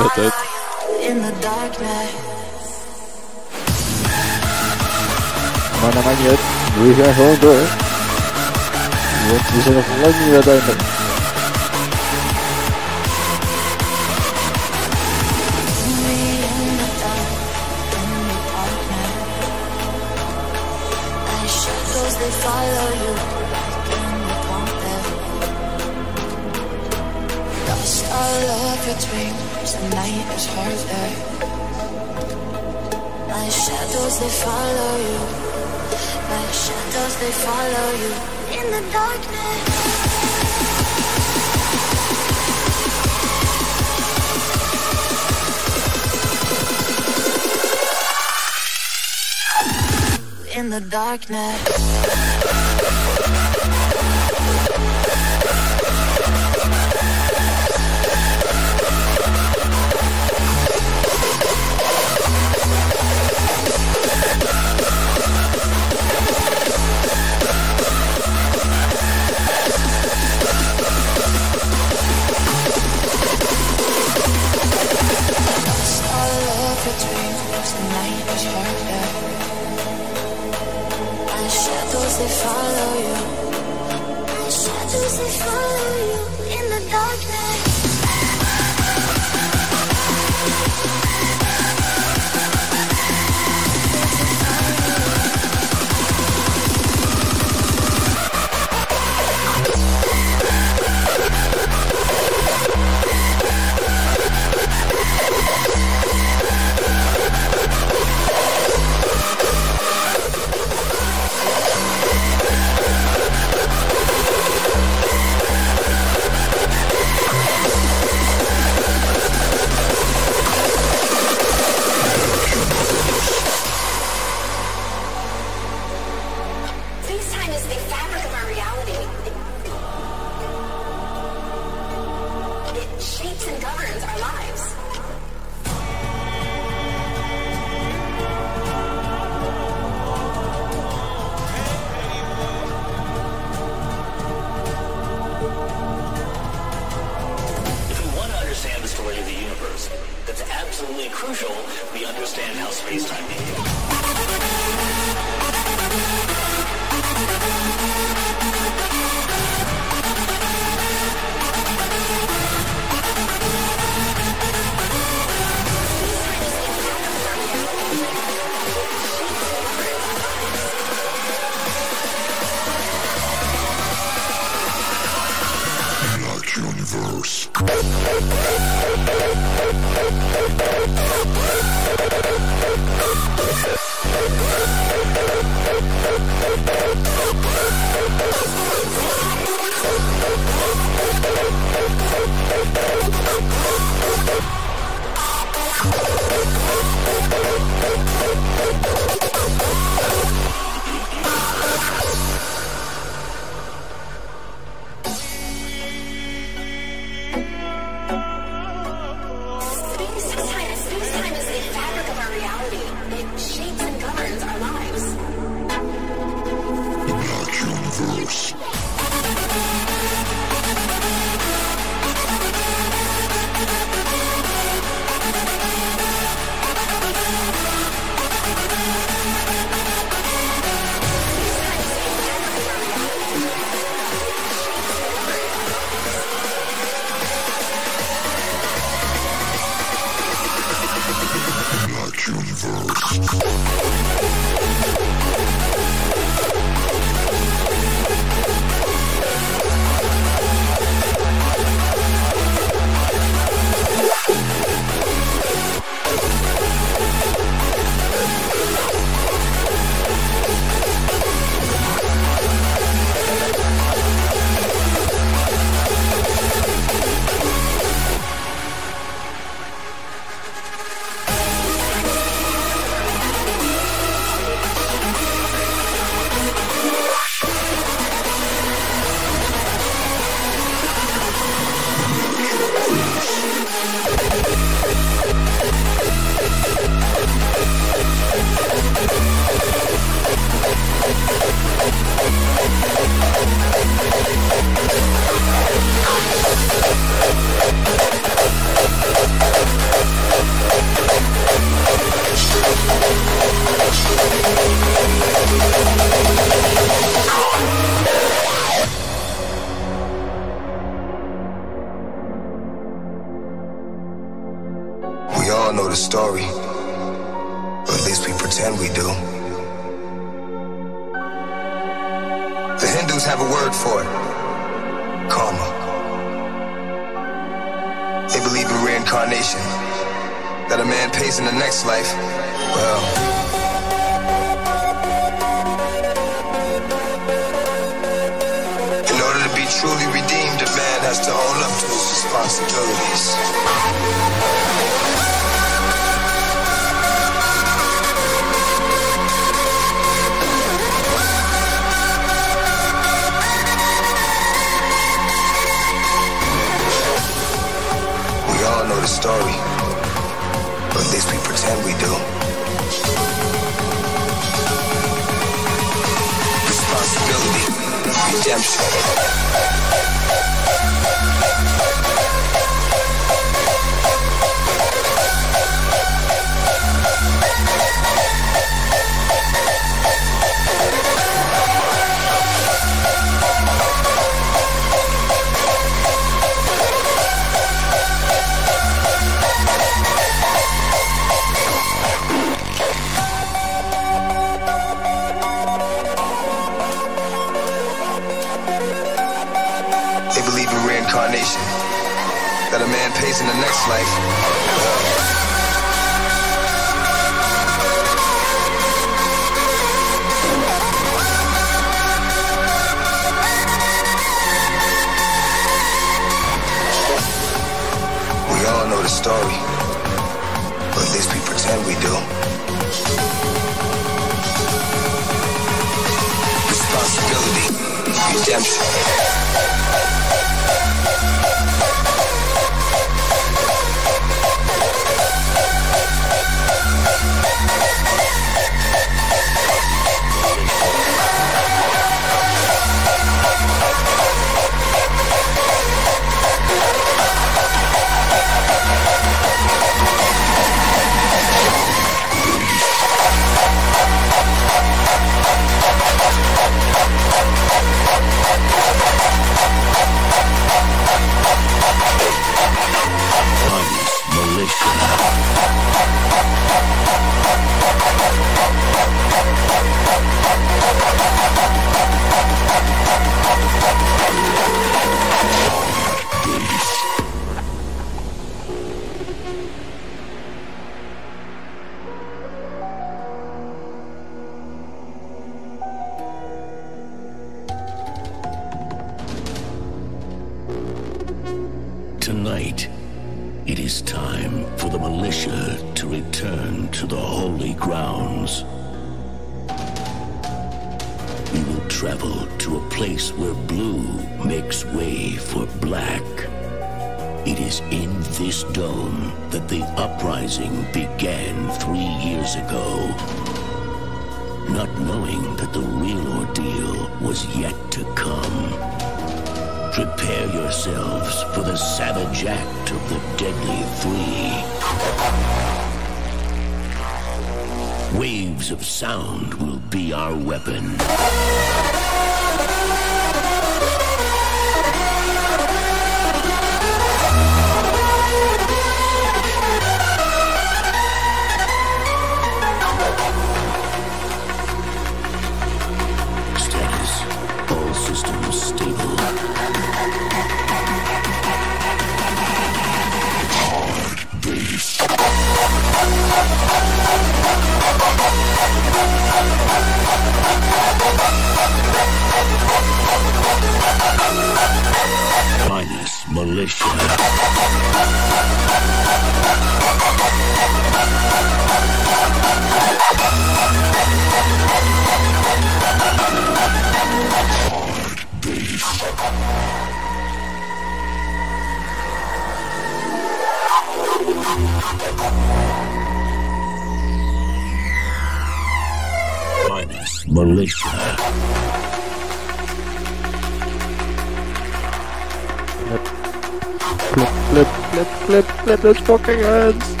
Those 598.81 598.97
fucking 598.99 599.39
hands. 599.39 600.00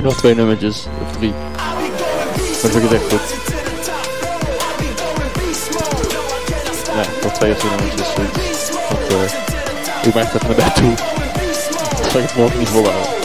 doe 0.00 0.10
nog 0.10 0.18
twee 0.18 0.34
nummertjes, 0.34 0.86
of 1.02 1.16
drie. 1.16 1.32
Dat 2.62 2.70
vind 2.70 2.84
ik 2.84 2.92
echt 2.92 3.02
goed. 3.02 3.20
Ja, 6.94 7.02
dat 7.22 7.34
twee 7.34 7.52
of 7.52 7.58
drie 7.58 7.70
nummertjes. 7.70 8.14
Want, 8.14 9.10
uh, 9.10 10.06
ik 10.06 10.14
maak 10.14 10.32
dat 10.32 10.42
eh, 10.42 10.48
me 10.48 10.54
daartoe. 10.54 10.94
Dat 12.02 12.10
zal 12.10 12.20
ik 12.20 12.26
het 12.26 12.36
morgen 12.36 12.58
niet 12.58 12.68
volhouden. 12.68 13.19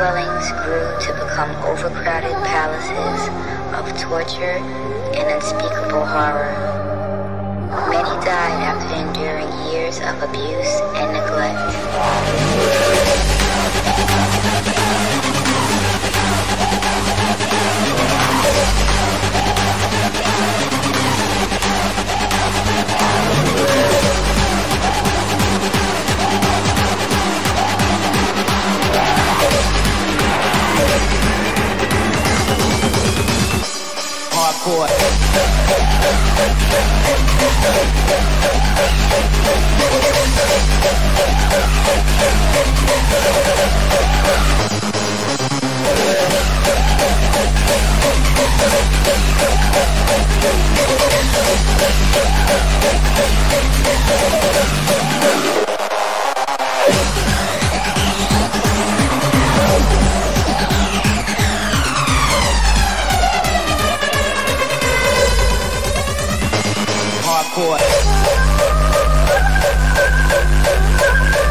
dwellings 0.00 0.48
grew 0.64 0.88
to 0.98 1.12
become 1.12 1.50
overcrowded 1.62 2.32
palaces 2.46 3.28
of 3.76 3.84
torture 4.00 4.56
and 5.12 5.30
unspeakable 5.30 6.06
horror. 6.06 6.56
Many 7.90 8.08
died 8.24 8.62
after 8.64 8.94
enduring 8.94 9.52
years 9.70 9.98
of 9.98 10.22
abuse 10.22 10.80
and 10.96 11.12
neglect. 11.12 13.39
boy. 34.70 35.00
Hardcore. 67.60 68.00
Where 71.30 71.49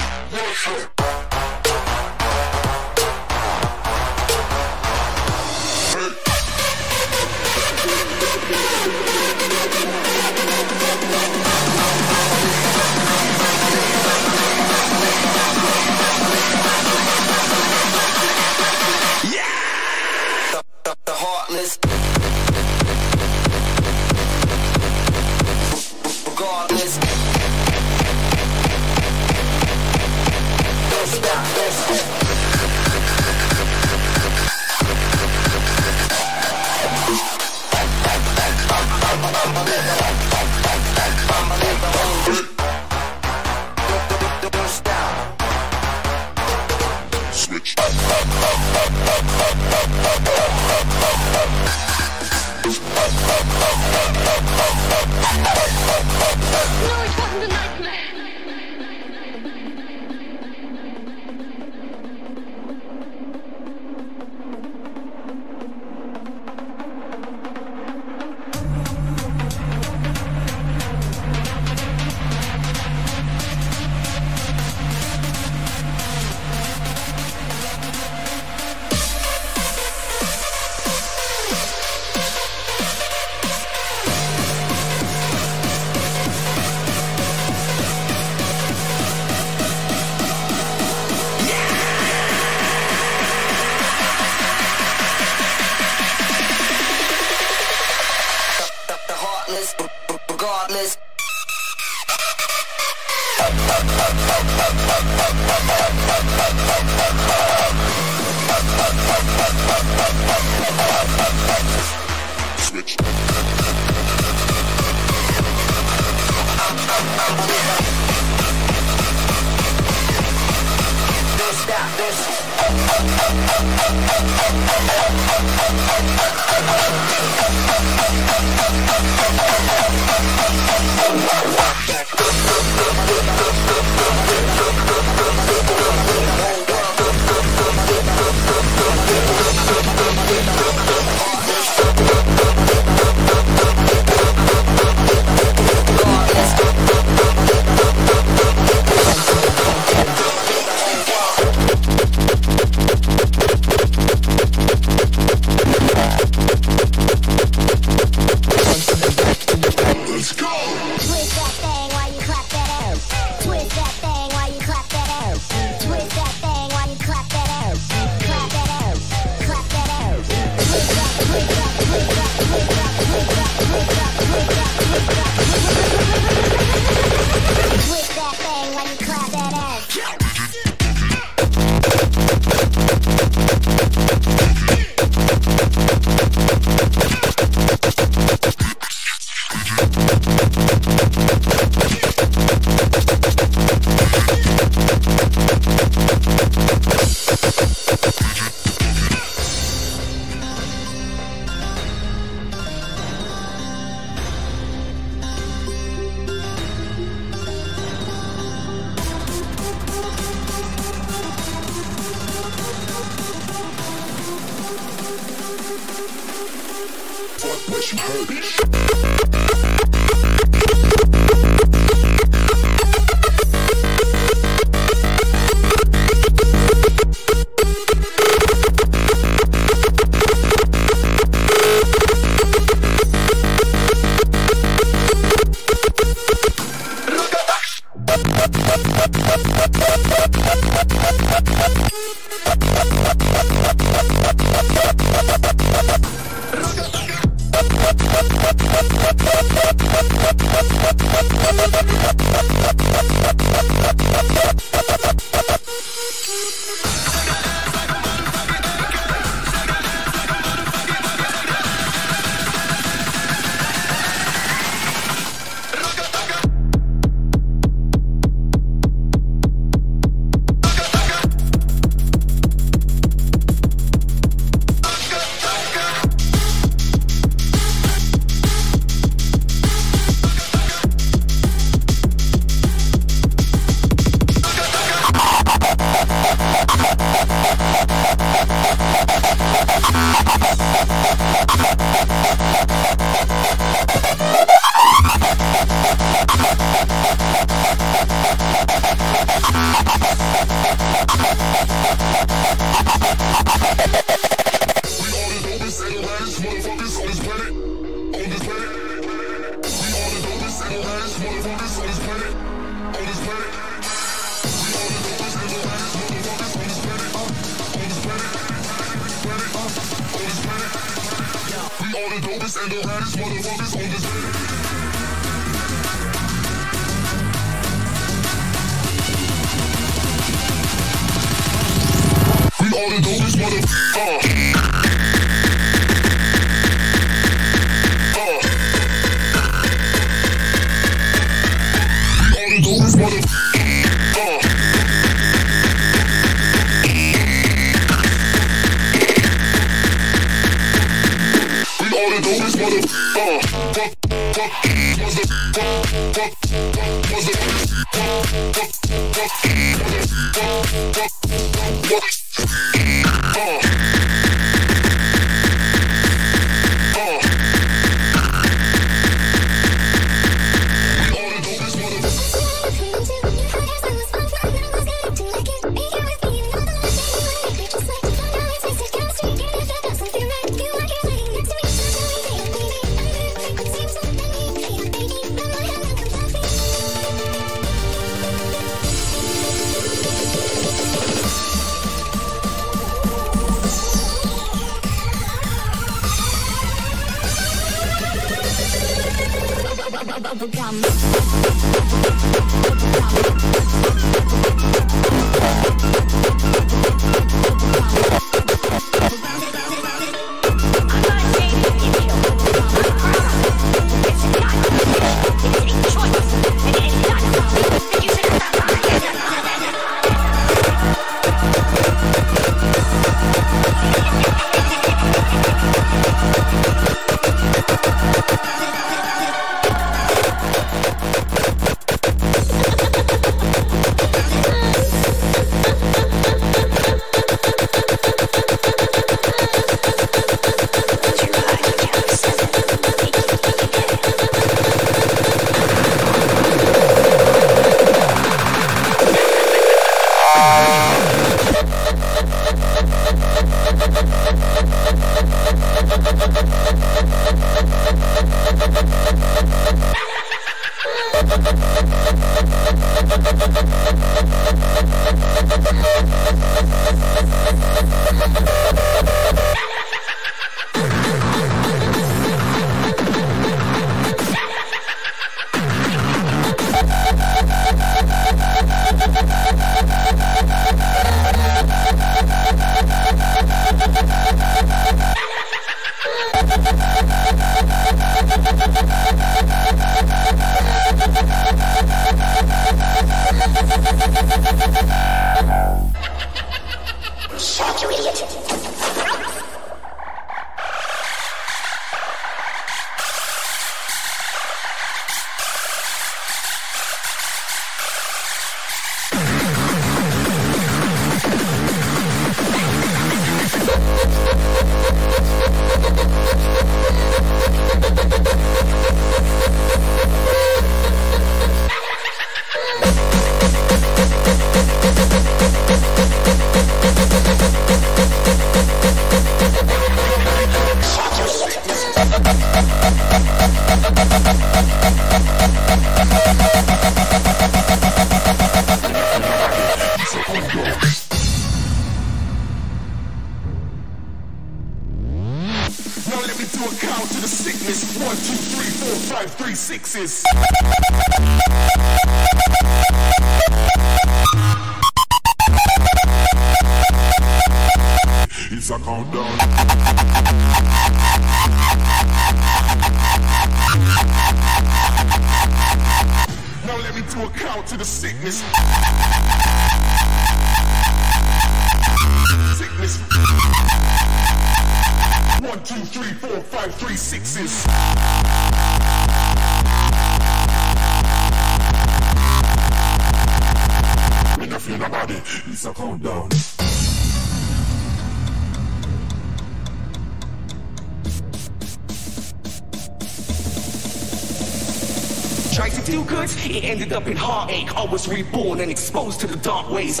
I 597.84 597.86
was 597.86 598.08
reborn 598.08 598.60
and 598.60 598.70
exposed 598.70 599.20
to 599.20 599.26
the 599.26 599.36
dark 599.36 599.68
ways. 599.70 600.00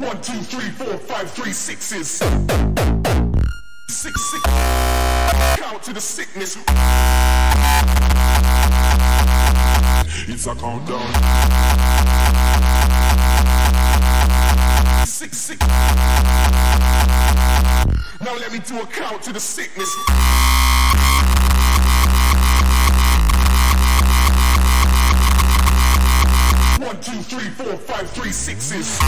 One, 0.00 0.18
two, 0.22 0.40
three, 0.40 0.70
four, 0.70 0.96
five, 0.96 1.30
three, 1.30 1.52
sixes. 1.52 2.08
Six, 3.86 4.30
six. 4.30 4.42
Count 5.60 5.82
to 5.82 5.92
the 5.92 6.00
sickness. 6.00 6.56
It's 10.26 10.46
a 10.46 10.54
countdown. 10.54 11.12
Six, 15.04 15.36
six. 15.36 15.60
Now 18.22 18.34
let 18.34 18.50
me 18.50 18.60
do 18.60 18.80
a 18.80 18.86
count 18.86 19.22
to 19.24 19.32
the 19.34 19.40
sickness. 19.40 19.94
one, 28.00 28.08
three 28.08 28.32
sixes. 28.32 28.98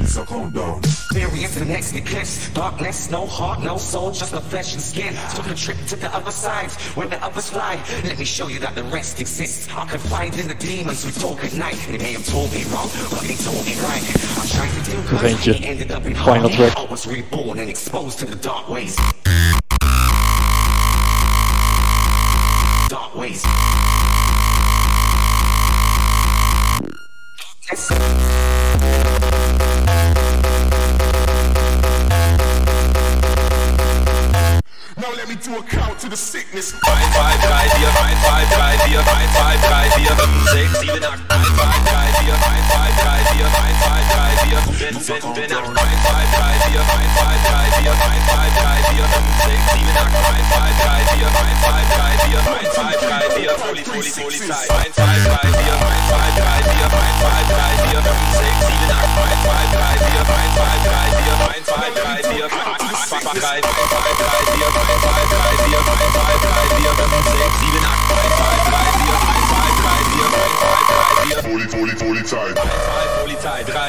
It's 0.00 0.16
a 0.16 0.24
condom. 0.24 0.80
There 1.12 1.34
is 1.34 1.54
the 1.56 1.64
next 1.64 1.94
eclipse. 1.94 2.50
Darkness, 2.50 3.10
no 3.10 3.26
heart, 3.26 3.60
no 3.62 3.76
soul, 3.78 4.12
just 4.12 4.32
the 4.32 4.40
flesh 4.40 4.74
and 4.74 4.82
skin. 4.82 5.14
Took 5.34 5.48
a 5.48 5.54
trip 5.54 5.76
to 5.88 5.96
the 5.96 6.14
other 6.14 6.30
side, 6.30 6.70
When 6.94 7.10
the 7.10 7.22
others 7.24 7.50
fly. 7.50 7.82
Let 8.04 8.18
me 8.18 8.24
show 8.24 8.46
you 8.46 8.60
that 8.60 8.74
the 8.76 8.84
rest 8.84 9.20
exists. 9.20 9.68
I 9.74 9.86
confide 9.86 10.38
in 10.38 10.46
the 10.46 10.54
demons 10.54 11.04
who 11.04 11.10
talk 11.20 11.44
at 11.44 11.54
night. 11.54 11.78
They 11.88 11.98
may 11.98 12.12
have 12.12 12.26
told 12.26 12.52
me 12.52 12.62
wrong, 12.64 12.88
but 13.10 13.22
they 13.22 13.34
told 13.34 13.64
me 13.66 13.74
right. 13.80 14.04
I'm 14.38 14.46
trying 14.46 14.84
to 14.84 14.90
do 14.90 14.96
good, 15.08 15.20
Thank 15.20 15.66
ended 15.66 15.90
up 15.90 16.06
in 16.06 16.14
Final. 16.14 16.50
I 16.52 16.86
was 16.88 17.06
reborn 17.06 17.58
and 17.58 17.68
exposed 17.68 18.20
to 18.20 18.26
the 18.26 18.36
dark 18.36 18.68
ways. 18.68 18.96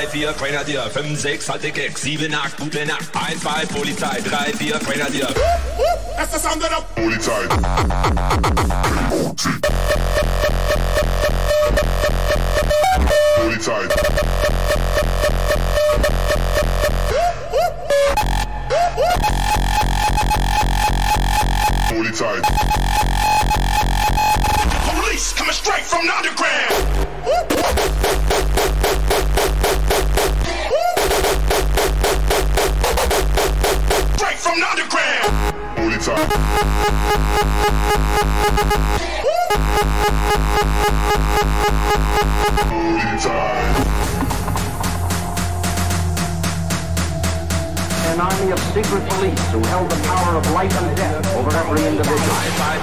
4, 0.10 0.34
Grenadier, 0.34 0.90
5, 0.90 1.18
6, 1.18 1.50
halte 1.50 1.72
Keks, 1.72 2.02
7, 2.02 2.34
8, 2.34 2.58
gute 2.58 2.86
Nacht, 2.86 3.14
1, 3.14 3.40
2, 3.40 3.68
Polizei, 3.68 4.22
3, 4.24 4.54
4, 4.54 4.80
Grenadier. 4.80 5.28
That's 6.18 6.32
the 6.32 6.40
sound 6.40 6.64
of 6.64 6.70
the 6.70 6.82
Polizei. 7.00 7.48
Polizei. 13.38 13.88
Polizei. 21.90 22.42
police 24.90 25.34
coming 25.34 25.54
straight 25.54 25.86
from 25.86 26.06
the 26.08 26.16
underground. 26.16 26.89
An 48.10 48.20
army 48.20 48.52
of 48.52 48.60
secret 48.74 49.08
police 49.08 49.40
who 49.52 49.60
held 49.68 49.90
the 49.90 49.96
power 50.04 50.36
of 50.36 50.52
life 50.52 50.76
and 50.82 50.98
death 50.98 51.36
over 51.38 51.56
every 51.56 51.88
individual. 51.88 52.20
1, 52.20 52.28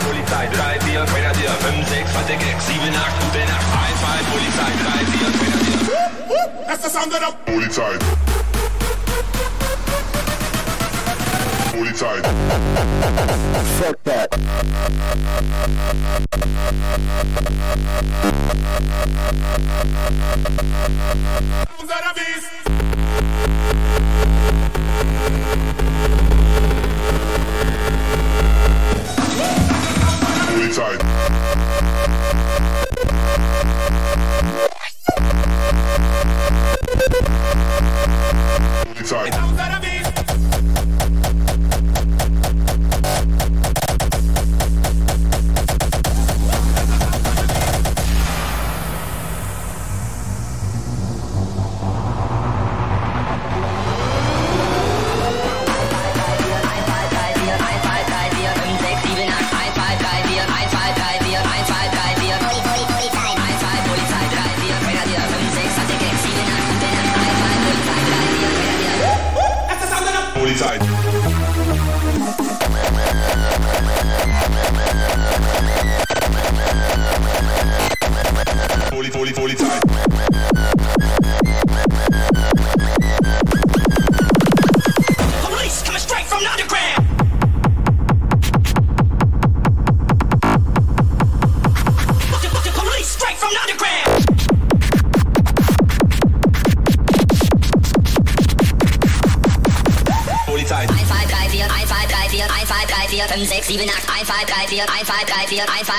2, 0.01 0.09
Polizei, 0.09 0.49
3, 0.49 0.97
4, 0.97 1.05
Grenadier, 1.07 1.53
5, 1.53 1.89
6, 1.89 2.11
halte 2.17 2.37
Keks, 2.39 2.65
7, 2.65 2.81
8, 2.81 2.97
gute 3.21 3.45
Nacht, 3.45 3.61
1, 3.61 3.85
2, 3.85 4.25
Polizei, 4.33 4.73
3, 4.81 5.05
4, 5.13 5.37
Grenadier. 5.37 5.81
That's 6.67 6.83
the 6.83 6.89
sound 6.89 7.13
of 7.13 7.21
the 7.21 7.31
Polizei. 7.45 8.26
Polizei. 11.77 12.23
Fuck 13.79 14.03
that. 14.05 14.27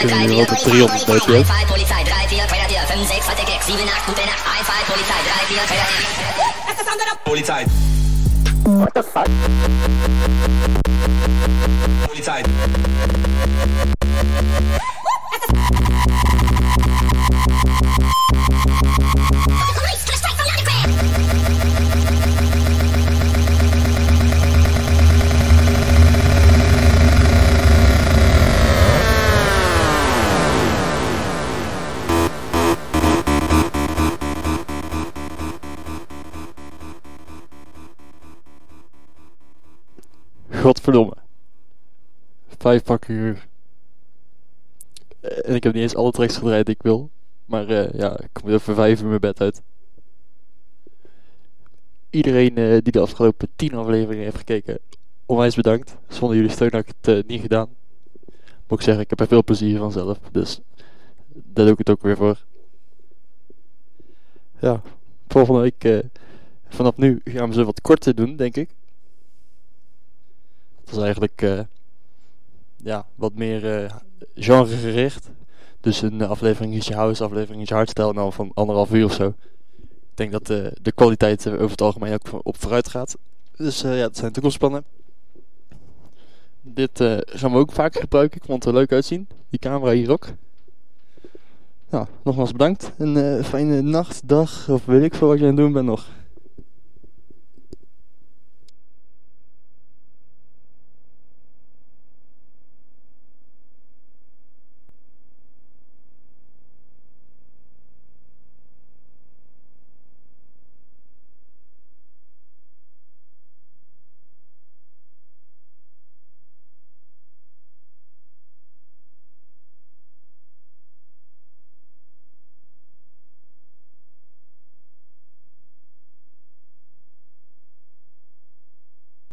Kunnen 0.08 0.28
4. 0.28 0.38
we 0.38 0.46
wel 0.46 0.56
op 0.56 0.64
300 0.64 1.06
buiten, 1.06 1.77
Vijf 42.68 42.84
pakken 42.84 43.14
uur. 43.14 43.48
Eh, 45.20 45.50
En 45.50 45.56
ik 45.56 45.64
heb 45.64 45.74
niet 45.74 45.82
eens 45.82 45.96
alle 45.96 46.12
tracks 46.12 46.38
gedraaid 46.38 46.66
die 46.66 46.76
ik 46.76 46.82
wil. 46.82 47.10
Maar 47.46 47.68
eh, 47.68 48.00
ja, 48.00 48.20
ik 48.20 48.30
kom 48.32 48.52
over 48.52 48.76
vijf 48.76 49.02
uur 49.02 49.08
mijn 49.08 49.20
bed 49.20 49.42
uit. 49.42 49.62
Iedereen 52.10 52.58
eh, 52.58 52.78
die 52.82 52.92
de 52.92 53.00
afgelopen 53.00 53.48
tien 53.56 53.74
afleveringen 53.74 54.24
heeft 54.24 54.38
gekeken, 54.38 54.80
onwijs 55.26 55.56
bedankt. 55.56 55.98
Zonder 56.08 56.38
jullie 56.38 56.52
steun 56.52 56.72
had 56.72 56.88
ik 56.88 56.94
het 57.02 57.28
niet 57.28 57.42
gedaan. 57.42 57.70
Moet 58.68 58.80
ik 58.80 58.86
zeggen, 58.86 59.04
ik 59.04 59.10
heb 59.10 59.20
er 59.20 59.28
veel 59.28 59.44
plezier 59.44 59.78
van 59.78 59.92
zelf. 59.92 60.20
Dus 60.32 60.60
daar 61.28 61.66
doe 61.66 61.74
ik 61.74 61.78
het 61.78 61.90
ook 61.90 62.02
weer 62.02 62.18
voor. 62.18 62.44
Ja, 64.60 64.82
volgende 65.28 65.62
week, 65.62 66.06
vanaf 66.68 66.98
nu 66.98 67.22
gaan 67.24 67.48
we 67.48 67.54
ze 67.54 67.64
wat 67.64 67.82
korter 67.82 68.16
doen, 68.16 68.36
denk 68.36 68.56
ik. 68.56 68.70
Het 70.80 70.96
was 70.96 71.04
eigenlijk 71.04 71.68
ja, 72.78 73.06
wat 73.16 73.34
meer 73.34 73.84
eh 73.84 73.96
genregericht. 74.36 75.30
Dus 75.82 76.02
een 76.02 76.22
eh, 76.22 76.30
aflevering 76.30 76.74
is 76.74 76.88
je 76.88 76.96
house, 76.96 77.24
aflevering 77.24 77.62
is 77.62 77.68
je 77.68 77.74
hardstyle 77.74 78.10
en 78.10 78.16
dan 78.16 78.34
van 78.34 78.52
anderhalf 78.54 78.94
uur 78.94 79.06
of 79.06 79.14
zo. 79.14 79.34
Ik 80.18 80.30
denk 80.30 80.46
dat 80.46 80.50
eh, 80.50 80.72
de 80.82 80.92
kwaliteit 80.92 81.48
over 81.48 81.70
het 81.70 81.82
algemeen 81.82 82.14
ook 82.14 82.46
op 82.46 82.58
vooruit 82.60 82.90
gaat. 82.90 83.18
Dus 83.56 83.84
eh, 83.84 83.96
ja, 83.98 84.02
dat 84.02 84.18
zijn 84.18 84.32
toekomstplannen. 84.32 84.84
Dit 86.62 87.00
eh, 87.00 87.18
gaan 87.26 87.52
we 87.52 87.58
ook 87.58 87.72
vaker 87.72 88.02
gebruiken. 88.02 88.38
Ik 88.38 88.46
vond 88.46 88.64
het 88.64 88.74
er 88.74 88.80
leuk 88.80 88.92
uitzien. 88.92 89.28
Die 89.50 89.60
camera 89.60 89.92
hier 89.92 90.12
ook. 90.12 90.28
Nou, 91.90 92.06
nogmaals 92.24 92.52
bedankt. 92.52 92.92
Een 92.98 93.44
fijne 93.44 93.82
nacht, 93.82 94.28
dag 94.28 94.70
of 94.70 94.86
weet 94.86 95.04
ik 95.04 95.16
veel 95.16 95.28
wat 95.28 95.38
je 95.38 95.44
aan 95.44 95.50
het 95.50 95.58
doen 95.58 95.72
bent 95.72 95.86
nog. 95.86 96.08